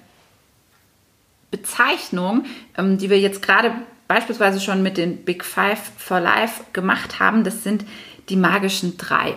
Bezeichnung, 1.51 2.47
ähm, 2.77 2.99
die 2.99 3.11
wir 3.11 3.21
jetzt 3.21 3.43
gerade 3.43 3.75
beispielsweise 4.11 4.61
schon 4.61 4.83
mit 4.83 4.97
den 4.97 5.25
Big 5.25 5.45
Five 5.45 5.93
for 5.97 6.19
Life 6.19 6.65
gemacht 6.73 7.21
haben. 7.21 7.45
Das 7.45 7.63
sind 7.63 7.85
die 8.29 8.35
magischen 8.35 8.97
drei. 8.97 9.37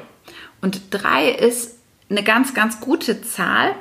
Und 0.61 0.81
drei 0.89 1.29
ist 1.29 1.75
eine 2.09 2.23
ganz, 2.23 2.55
ganz 2.55 2.79
gute 2.79 3.21
Zahl, 3.21 3.75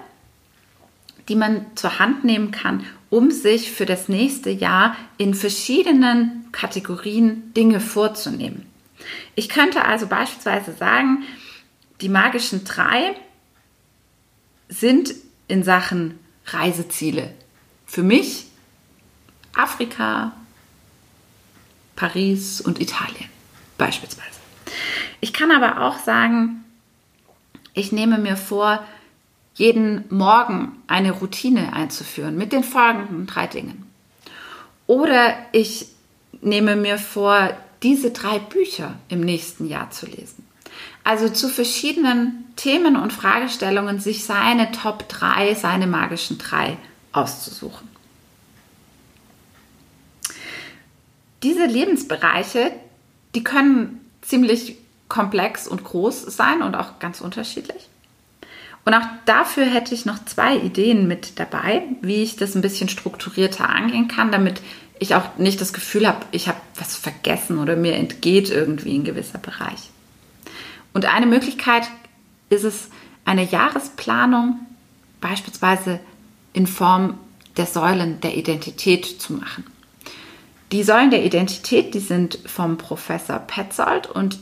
die 1.31 1.35
man 1.35 1.65
zur 1.77 1.99
Hand 1.99 2.25
nehmen 2.25 2.51
kann, 2.51 2.85
um 3.09 3.31
sich 3.31 3.73
für 3.73 3.87
das 3.87 4.11
nächste 4.11 4.51
Jahr 4.51 4.95
in 5.17 5.33
verschiedenen 5.33 6.49
Kategorien 6.53 7.55
Dinge 7.55 7.81
vorzunehmen. 7.81 8.67
Ich 9.35 9.49
könnte 9.49 9.87
also 9.87 10.07
beispielsweise 10.07 10.75
sagen, 10.75 11.23
die 12.03 12.11
magischen 12.11 12.65
drei 12.65 13.15
sind 14.69 15.15
in 15.49 15.63
Sachen 15.63 16.19
Reiseziele. 16.45 17.33
Für 17.87 18.03
mich 18.03 18.49
Afrika, 19.55 20.33
Paris 21.97 22.61
und 22.61 22.81
Italien 22.81 23.29
beispielsweise. 23.79 24.41
Ich 25.21 25.33
kann 25.33 25.51
aber 25.51 25.87
auch 25.87 25.99
sagen, 25.99 26.65
ich 27.75 27.93
nehme 27.93 28.19
mir 28.19 28.37
vor, 28.37 28.85
jeden 29.55 30.05
Morgen 30.09 30.83
eine 30.87 31.13
Routine 31.13 31.73
einzuführen 31.73 32.37
mit 32.37 32.53
den 32.53 32.65
folgenden 32.65 33.27
drei 33.27 33.47
Dingen. 33.47 33.87
Oder 34.87 35.35
ich 35.53 35.87
nehme 36.41 36.77
mir 36.77 36.99
vor, 36.99 37.51
diese 37.83 38.11
drei 38.11 38.39
Bücher 38.39 38.95
im 39.09 39.21
nächsten 39.21 39.67
Jahr 39.67 39.91
zu 39.91 40.07
lesen. 40.07 40.47
Also 41.05 41.29
zu 41.29 41.49
verschiedenen 41.49 42.45
Themen 42.57 42.97
und 42.97 43.13
Fragestellungen 43.13 43.99
sich 43.99 44.25
seine 44.25 44.71
Top 44.71 45.09
3, 45.09 45.55
seine 45.55 45.87
magischen 45.87 46.39
drei 46.39 46.79
auszusuchen. 47.13 47.89
Diese 51.43 51.67
Lebensbereiche, 51.67 52.73
die 53.35 53.45
können 53.45 54.01
ziemlich 54.21 54.77
komplex 55.09 55.67
und 55.67 55.85
groß 55.85 56.23
sein 56.23 56.63
und 56.63 56.75
auch 56.75 56.99
ganz 56.99 57.21
unterschiedlich. 57.21 57.89
Und 58.85 58.95
auch 58.95 59.07
dafür 59.27 59.65
hätte 59.65 59.95
ich 59.95 60.07
noch 60.07 60.25
zwei 60.25 60.57
Ideen 60.57 61.07
mit 61.07 61.39
dabei, 61.39 61.83
wie 62.01 62.23
ich 62.23 62.37
das 62.37 62.55
ein 62.55 62.63
bisschen 62.63 62.89
strukturierter 62.89 63.69
angehen 63.69 64.09
kann, 64.09 64.33
damit 64.33 64.61
ich 64.99 65.15
auch 65.15 65.37
nicht 65.37 65.61
das 65.61 65.73
Gefühl 65.73 66.07
habe, 66.07 66.25
ich 66.31 66.49
habe 66.49 66.61
was 66.77 66.97
vergessen 66.97 67.59
oder 67.59 67.77
mir 67.77 67.95
entgeht 67.95 68.51
irgendwie 68.51 68.97
ein 68.97 69.05
gewisser 69.05 69.39
Bereich. 69.39 69.91
Und 70.95 71.07
eine 71.07 71.27
Möglichkeit 71.27 71.85
ist 72.51 72.65
es, 72.65 72.89
eine 73.25 73.45
Jahresplanung 73.45 74.61
beispielsweise 75.21 76.01
in 76.53 76.67
Form 76.67 77.19
der 77.57 77.67
Säulen 77.67 78.21
der 78.21 78.37
Identität 78.37 79.05
zu 79.05 79.35
machen. 79.35 79.65
Die 80.73 80.83
Säulen 80.83 81.11
der 81.11 81.23
Identität, 81.23 81.93
die 81.93 82.01
sind 82.01 82.39
vom 82.47 82.79
Professor 82.79 83.39
Petzold 83.39 84.07
und 84.07 84.39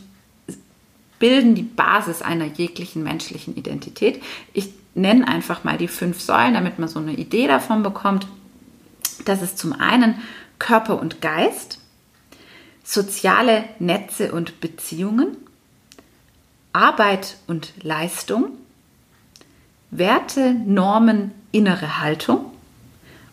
bilden 1.18 1.56
die 1.56 1.64
Basis 1.64 2.22
einer 2.22 2.44
jeglichen 2.44 3.02
menschlichen 3.02 3.56
Identität. 3.56 4.22
Ich 4.52 4.70
nenne 4.94 5.26
einfach 5.26 5.64
mal 5.64 5.76
die 5.76 5.88
fünf 5.88 6.20
Säulen, 6.20 6.54
damit 6.54 6.78
man 6.78 6.88
so 6.88 7.00
eine 7.00 7.14
Idee 7.14 7.48
davon 7.48 7.82
bekommt. 7.82 8.28
Das 9.24 9.42
ist 9.42 9.58
zum 9.58 9.72
einen 9.72 10.22
Körper 10.60 11.00
und 11.00 11.20
Geist, 11.20 11.80
soziale 12.84 13.64
Netze 13.80 14.30
und 14.30 14.60
Beziehungen, 14.60 15.36
Arbeit 16.72 17.38
und 17.48 17.72
Leistung, 17.82 18.52
Werte, 19.90 20.54
Normen, 20.54 21.32
innere 21.50 22.00
Haltung 22.00 22.44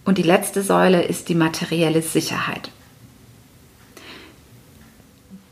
und 0.03 0.17
die 0.17 0.23
letzte 0.23 0.63
Säule 0.63 1.03
ist 1.03 1.29
die 1.29 1.35
materielle 1.35 2.01
Sicherheit. 2.01 2.71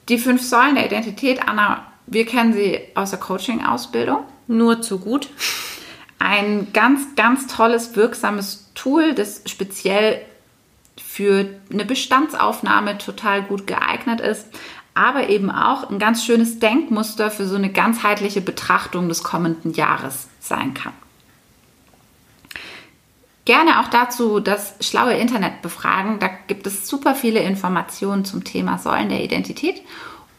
Die 0.09 0.17
fünf 0.17 0.41
Säulen 0.41 0.75
der 0.75 0.85
Identität, 0.85 1.47
Anna 1.47 1.85
wir 2.07 2.25
kennen 2.25 2.53
sie 2.53 2.79
aus 2.93 3.09
der 3.09 3.19
Coaching-Ausbildung. 3.19 4.25
Nur 4.47 4.81
zu 4.81 4.99
gut. 4.99 5.29
Ein 6.19 6.71
ganz, 6.71 7.15
ganz 7.15 7.47
tolles, 7.47 7.95
wirksames 7.95 8.71
Tool, 8.75 9.13
das 9.15 9.41
speziell 9.45 10.21
für 10.97 11.47
eine 11.71 11.85
Bestandsaufnahme 11.85 12.97
total 12.97 13.43
gut 13.43 13.67
geeignet 13.67 14.21
ist, 14.21 14.47
aber 14.93 15.29
eben 15.29 15.51
auch 15.51 15.89
ein 15.89 15.99
ganz 15.99 16.23
schönes 16.23 16.59
Denkmuster 16.59 17.31
für 17.31 17.45
so 17.45 17.55
eine 17.55 17.71
ganzheitliche 17.71 18.41
Betrachtung 18.41 19.09
des 19.09 19.23
kommenden 19.23 19.73
Jahres 19.73 20.29
sein 20.39 20.73
kann. 20.73 20.93
Gerne 23.45 23.79
auch 23.79 23.87
dazu 23.89 24.39
das 24.39 24.73
schlaue 24.81 25.13
Internet 25.13 25.61
befragen. 25.61 26.17
Da 26.19 26.29
gibt 26.47 26.65
es 26.65 26.87
super 26.87 27.13
viele 27.13 27.41
Informationen 27.41 28.25
zum 28.25 28.43
Thema 28.43 28.79
Säulen 28.79 29.09
der 29.09 29.23
Identität 29.23 29.83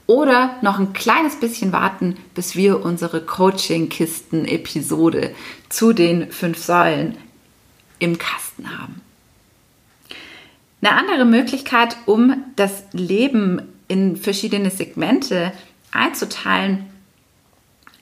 oder 0.06 0.56
noch 0.60 0.80
ein 0.80 0.92
kleines 0.92 1.36
bisschen 1.36 1.70
warten, 1.72 2.16
bis 2.34 2.56
wir 2.56 2.84
unsere 2.84 3.20
Coaching-Kisten-Episode 3.20 5.32
zu 5.68 5.92
den 5.92 6.32
fünf 6.32 6.58
Säulen 6.58 7.16
im 7.98 8.18
Kasten 8.18 8.78
haben. 8.78 9.00
Eine 10.82 10.92
andere 10.92 11.24
Möglichkeit, 11.24 11.96
um 12.06 12.44
das 12.56 12.84
Leben 12.92 13.62
in 13.88 14.16
verschiedene 14.16 14.70
Segmente 14.70 15.52
einzuteilen, 15.90 16.86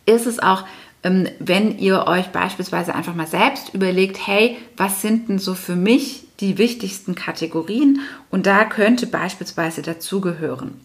ist 0.06 0.26
es 0.26 0.38
auch, 0.38 0.64
wenn 1.04 1.78
ihr 1.78 2.06
euch 2.06 2.28
beispielsweise 2.28 2.94
einfach 2.94 3.14
mal 3.14 3.26
selbst 3.26 3.74
überlegt, 3.74 4.26
hey, 4.26 4.56
was 4.76 5.02
sind 5.02 5.28
denn 5.28 5.38
so 5.38 5.54
für 5.54 5.76
mich 5.76 6.24
die 6.40 6.56
wichtigsten 6.56 7.14
Kategorien? 7.14 8.00
Und 8.30 8.46
da 8.46 8.64
könnte 8.64 9.06
beispielsweise 9.06 9.82
dazugehören 9.82 10.80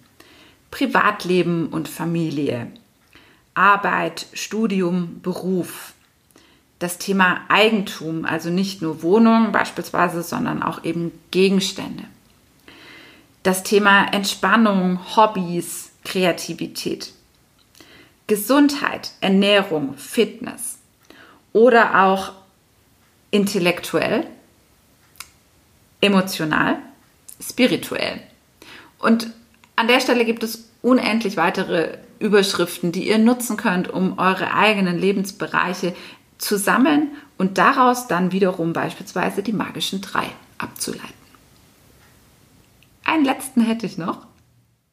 Privatleben 0.71 1.67
und 1.67 1.87
Familie, 1.87 2.67
Arbeit, 3.53 4.27
Studium, 4.33 5.21
Beruf, 5.21 5.93
das 6.79 6.97
Thema 6.97 7.41
Eigentum, 7.47 8.25
also 8.25 8.49
nicht 8.49 8.81
nur 8.81 9.01
Wohnungen 9.01 9.51
beispielsweise, 9.51 10.21
sondern 10.21 10.61
auch 10.61 10.83
eben 10.83 11.11
Gegenstände. 11.31 12.03
Das 13.43 13.63
Thema 13.63 14.05
Entspannung, 14.13 14.99
Hobbys, 15.15 15.91
Kreativität. 16.03 17.13
Gesundheit, 18.29 19.11
Ernährung, 19.21 19.97
Fitness 19.97 20.77
oder 21.51 22.05
auch 22.05 22.31
intellektuell, 23.31 24.27
emotional, 25.99 26.77
spirituell. 27.41 28.21
Und 28.99 29.31
an 29.75 29.87
der 29.87 29.99
Stelle 29.99 30.25
gibt 30.25 30.43
es 30.43 30.69
unendlich 30.83 31.37
weitere 31.37 31.97
Überschriften, 32.19 32.91
die 32.91 33.07
ihr 33.07 33.17
nutzen 33.17 33.57
könnt, 33.57 33.89
um 33.89 34.19
eure 34.19 34.53
eigenen 34.53 34.99
Lebensbereiche 34.99 35.95
zu 36.37 36.59
sammeln 36.59 37.09
und 37.39 37.57
daraus 37.57 38.07
dann 38.07 38.31
wiederum 38.31 38.73
beispielsweise 38.73 39.41
die 39.41 39.53
magischen 39.53 40.01
drei 40.01 40.29
abzuleiten. 40.59 41.09
Einen 43.05 43.25
letzten 43.25 43.61
hätte 43.61 43.87
ich 43.87 43.97
noch. 43.97 44.27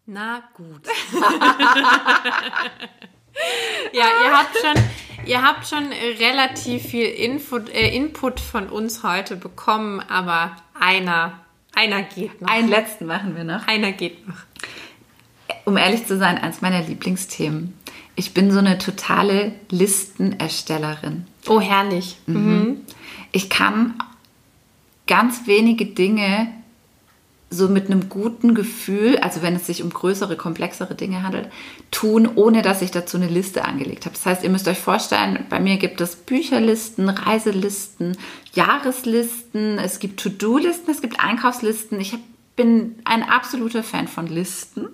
Na 0.07 0.43
gut. 0.55 0.89
ja, 3.93 4.05
ihr 4.25 4.37
habt 4.37 4.57
schon, 4.57 5.27
ihr 5.27 5.43
habt 5.43 5.67
schon 5.67 5.93
relativ 5.93 6.83
viel 6.83 7.07
Info, 7.07 7.59
äh, 7.59 7.95
Input 7.95 8.41
von 8.41 8.69
uns 8.69 9.03
heute 9.03 9.37
bekommen, 9.37 10.01
aber 10.01 10.57
einer, 10.79 11.41
einer 11.75 12.03
geht 12.03 12.41
noch. 12.41 12.49
Einen 12.49 12.69
letzten 12.69 13.07
machen 13.07 13.37
wir 13.37 13.45
noch. 13.45 13.67
Einer 13.67 13.93
geht 13.93 14.27
noch. 14.27 14.37
Um 15.65 15.77
ehrlich 15.77 16.07
zu 16.07 16.17
sein, 16.17 16.39
eins 16.39 16.61
meiner 16.61 16.83
Lieblingsthemen. 16.83 17.75
Ich 18.15 18.33
bin 18.33 18.51
so 18.51 18.59
eine 18.59 18.79
totale 18.79 19.53
Listenerstellerin. 19.71 21.27
Oh, 21.49 21.61
herrlich. 21.61 22.17
Mhm. 22.27 22.81
Ich 23.33 23.51
kann 23.51 23.95
ganz 25.07 25.47
wenige 25.47 25.87
Dinge 25.87 26.49
so 27.49 27.69
mit 27.69 27.87
einem 27.87 28.09
guten 28.09 28.55
Gefühl, 28.55 29.19
also 29.19 29.41
wenn 29.41 29.55
es 29.55 29.67
sich 29.67 29.83
um 29.83 29.91
größere, 29.91 30.37
komplexere 30.37 30.95
Dinge 30.95 31.23
handelt, 31.23 31.49
tun, 31.91 32.29
ohne 32.35 32.63
dass 32.63 32.83
ich 32.83 32.91
dazu 32.91 33.17
eine 33.17 33.29
Liste 33.29 33.65
angelegt 33.65 34.05
habe. 34.05 34.17
Das 34.17 34.27
heißt, 34.27 34.43
ihr 34.43 34.51
müsst 34.51 34.67
euch 34.67 34.79
vorstellen, 34.79 35.47
bei 35.49 35.61
mir 35.61 35.77
gibt 35.77 36.01
es 36.01 36.17
Bücherlisten, 36.17 37.09
Reiselisten, 37.09 38.17
Jahreslisten, 38.53 39.79
es 39.79 40.01
gibt 40.01 40.21
To-Do-Listen, 40.21 40.91
es 40.91 41.01
gibt 41.01 41.21
Einkaufslisten. 41.21 42.01
Ich 42.01 42.19
bin 42.57 42.97
ein 43.05 43.23
absoluter 43.23 43.85
Fan 43.85 44.09
von 44.09 44.27
Listen 44.27 44.89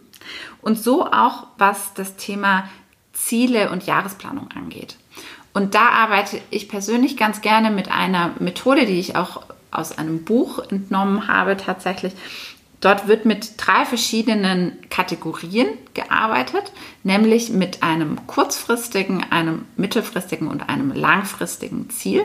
und 0.60 0.78
so 0.78 1.06
auch, 1.06 1.46
was 1.56 1.94
das 1.94 2.16
Thema 2.16 2.68
Ziele 3.12 3.70
und 3.70 3.86
Jahresplanung 3.86 4.48
angeht. 4.50 4.96
Und 5.54 5.74
da 5.74 5.88
arbeite 5.88 6.40
ich 6.50 6.68
persönlich 6.68 7.16
ganz 7.16 7.40
gerne 7.40 7.70
mit 7.70 7.90
einer 7.90 8.34
Methode, 8.38 8.86
die 8.86 8.98
ich 8.98 9.16
auch 9.16 9.42
aus 9.72 9.98
einem 9.98 10.24
Buch 10.24 10.60
entnommen 10.70 11.26
habe 11.28 11.56
tatsächlich. 11.56 12.12
Dort 12.80 13.06
wird 13.06 13.24
mit 13.24 13.54
drei 13.58 13.84
verschiedenen 13.84 14.76
Kategorien 14.90 15.68
gearbeitet, 15.94 16.72
nämlich 17.04 17.50
mit 17.50 17.82
einem 17.82 18.26
kurzfristigen, 18.26 19.24
einem 19.30 19.66
mittelfristigen 19.76 20.48
und 20.48 20.68
einem 20.68 20.92
langfristigen 20.92 21.90
Ziel. 21.90 22.22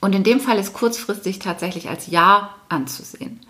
Und 0.00 0.14
in 0.14 0.22
dem 0.22 0.40
Fall 0.40 0.58
ist 0.58 0.72
kurzfristig 0.72 1.40
tatsächlich 1.40 1.88
als 1.88 2.06
Jahr 2.06 2.54
anzusehen. 2.68 3.40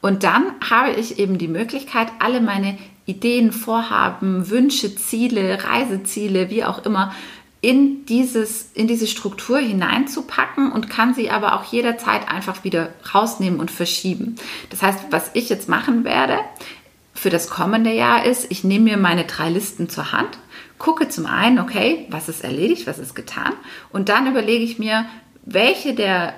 Und 0.00 0.24
dann 0.24 0.52
habe 0.68 0.92
ich 0.92 1.18
eben 1.18 1.38
die 1.38 1.48
Möglichkeit, 1.48 2.08
alle 2.18 2.40
meine 2.40 2.76
Ideen, 3.06 3.52
Vorhaben, 3.52 4.50
Wünsche, 4.50 4.94
Ziele, 4.96 5.62
Reiseziele, 5.64 6.50
wie 6.50 6.64
auch 6.64 6.84
immer, 6.84 7.14
in, 7.66 8.06
dieses, 8.06 8.70
in 8.74 8.86
diese 8.86 9.08
Struktur 9.08 9.58
hineinzupacken 9.58 10.70
und 10.70 10.88
kann 10.88 11.14
sie 11.14 11.30
aber 11.30 11.56
auch 11.56 11.64
jederzeit 11.64 12.28
einfach 12.28 12.62
wieder 12.62 12.90
rausnehmen 13.12 13.58
und 13.58 13.72
verschieben. 13.72 14.36
Das 14.70 14.82
heißt, 14.82 15.06
was 15.10 15.32
ich 15.34 15.48
jetzt 15.48 15.68
machen 15.68 16.04
werde 16.04 16.38
für 17.12 17.28
das 17.28 17.50
kommende 17.50 17.92
Jahr 17.92 18.24
ist, 18.24 18.46
ich 18.50 18.62
nehme 18.62 18.84
mir 18.84 18.96
meine 18.96 19.24
drei 19.24 19.50
Listen 19.50 19.88
zur 19.88 20.12
Hand, 20.12 20.38
gucke 20.78 21.08
zum 21.08 21.26
einen, 21.26 21.58
okay, 21.58 22.06
was 22.08 22.28
ist 22.28 22.44
erledigt, 22.44 22.86
was 22.86 23.00
ist 23.00 23.16
getan 23.16 23.52
und 23.90 24.10
dann 24.10 24.28
überlege 24.28 24.62
ich 24.62 24.78
mir, 24.78 25.04
welche 25.44 25.92
der 25.92 26.34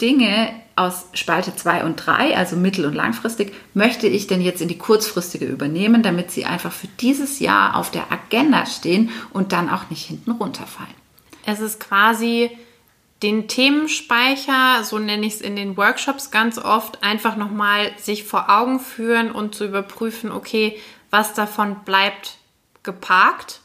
Dinge 0.00 0.52
aus 0.76 1.06
Spalte 1.14 1.56
2 1.56 1.84
und 1.84 1.96
3, 1.96 2.36
also 2.36 2.54
mittel- 2.54 2.84
und 2.84 2.94
langfristig, 2.94 3.54
möchte 3.72 4.06
ich 4.06 4.26
denn 4.26 4.42
jetzt 4.42 4.60
in 4.60 4.68
die 4.68 4.78
kurzfristige 4.78 5.46
übernehmen, 5.46 6.02
damit 6.02 6.30
sie 6.30 6.44
einfach 6.44 6.72
für 6.72 6.88
dieses 7.00 7.40
Jahr 7.40 7.76
auf 7.76 7.90
der 7.90 8.12
Agenda 8.12 8.66
stehen 8.66 9.10
und 9.32 9.52
dann 9.52 9.70
auch 9.70 9.88
nicht 9.88 10.06
hinten 10.06 10.32
runterfallen. 10.32 10.94
Es 11.46 11.60
ist 11.60 11.80
quasi 11.80 12.50
den 13.22 13.48
Themenspeicher, 13.48 14.84
so 14.84 14.98
nenne 14.98 15.26
ich 15.26 15.36
es 15.36 15.40
in 15.40 15.56
den 15.56 15.76
Workshops 15.78 16.30
ganz 16.30 16.58
oft, 16.58 17.02
einfach 17.02 17.36
nochmal 17.36 17.90
sich 17.98 18.24
vor 18.24 18.50
Augen 18.50 18.78
führen 18.78 19.30
und 19.30 19.54
zu 19.54 19.64
überprüfen, 19.64 20.30
okay, 20.30 20.78
was 21.10 21.32
davon 21.32 21.76
bleibt 21.84 22.36
geparkt. 22.82 23.60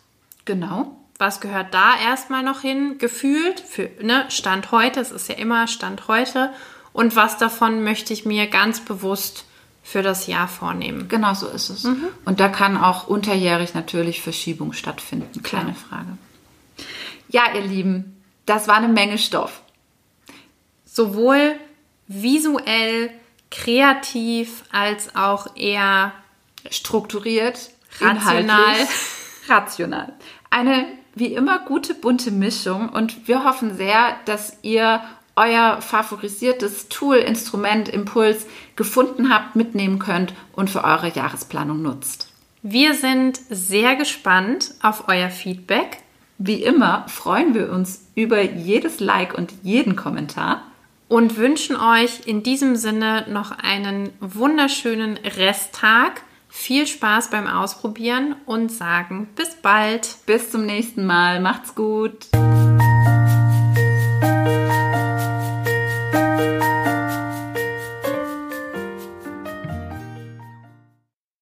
Genau. 0.46 1.01
Was 1.22 1.40
gehört 1.40 1.72
da 1.72 1.94
erstmal 2.04 2.42
noch 2.42 2.62
hin, 2.62 2.98
gefühlt, 2.98 3.60
für 3.60 3.92
ne, 4.02 4.26
Stand 4.30 4.72
heute, 4.72 5.00
es 5.00 5.12
ist 5.12 5.30
ja 5.30 5.36
immer 5.36 5.68
Stand 5.68 6.08
heute 6.08 6.52
und 6.94 7.16
was 7.16 7.38
davon 7.38 7.84
möchte 7.84 8.12
ich 8.12 8.26
mir 8.26 8.48
ganz 8.48 8.80
bewusst 8.80 9.46
für 9.84 10.02
das 10.02 10.26
Jahr 10.26 10.48
vornehmen. 10.48 11.10
Genau 11.10 11.36
so 11.36 11.48
ist 11.48 11.70
es. 11.70 11.84
Mhm. 11.84 12.08
Und 12.26 12.40
da 12.40 12.50
kann 12.50 12.76
auch 12.76 13.06
unterjährig 13.06 13.76
natürlich 13.76 14.20
Verschiebung 14.20 14.74
stattfinden. 14.74 15.44
Kleine 15.44 15.76
Frage. 15.76 16.18
Ja, 17.30 17.54
ihr 17.54 17.68
Lieben, 17.68 18.20
das 18.48 18.68
war 18.68 18.78
eine 18.78 18.88
Menge 18.88 19.20
Stoff. 19.20 19.62
Sowohl 20.86 21.54
visuell, 22.08 23.12
kreativ 23.52 24.64
als 24.72 25.16
auch 25.16 25.56
eher 25.56 26.14
strukturiert, 26.72 27.70
rational. 28.00 28.88
rational. 29.48 30.14
Eine 30.50 31.00
wie 31.16 31.34
immer 31.34 31.60
gute 31.60 31.94
bunte 31.94 32.32
Mischung 32.32 32.90
und 32.90 33.28
wir 33.28 33.44
hoffen 33.44 33.76
sehr, 33.76 34.16
dass 34.26 34.58
ihr 34.62 35.02
euer 35.36 35.82
favorisiertes 35.82 36.90
Tool, 36.90 37.18
Instrument, 37.18 37.90
Impuls 37.90 38.46
gefunden 38.76 39.34
habt, 39.34 39.56
mitnehmen 39.56 40.00
könnt 40.00 40.34
und 40.54 40.70
für 40.70 40.84
eure 40.84 41.10
Jahresplanung 41.10 41.82
nutzt. 41.82 42.30
Wir 42.64 42.94
sind 42.94 43.40
sehr 43.50 43.96
gespannt 43.96 44.76
auf 44.82 45.08
euer 45.08 45.30
Feedback. 45.30 45.98
Wie 46.38 46.64
immer 46.64 47.06
freuen 47.08 47.54
wir 47.54 47.72
uns 47.72 48.08
über 48.16 48.42
jedes 48.42 49.00
Like 49.00 49.36
und 49.38 49.54
jeden 49.64 49.96
Kommentar 49.96 50.64
und 51.08 51.38
wünschen 51.38 51.76
euch 51.76 52.26
in 52.26 52.44
diesem 52.44 52.76
Sinne 52.76 53.26
noch 53.30 53.52
einen 53.52 54.12
wunderschönen 54.20 55.18
Resttag. 55.18 56.22
Viel 56.54 56.86
Spaß 56.86 57.30
beim 57.30 57.48
Ausprobieren 57.48 58.36
und 58.46 58.74
sagen 58.74 59.30
bis 59.36 59.56
bald. 59.56 60.18
Bis 60.26 60.52
zum 60.52 60.66
nächsten 60.66 61.06
Mal. 61.06 61.40
Macht's 61.40 61.74
gut. 61.76 62.28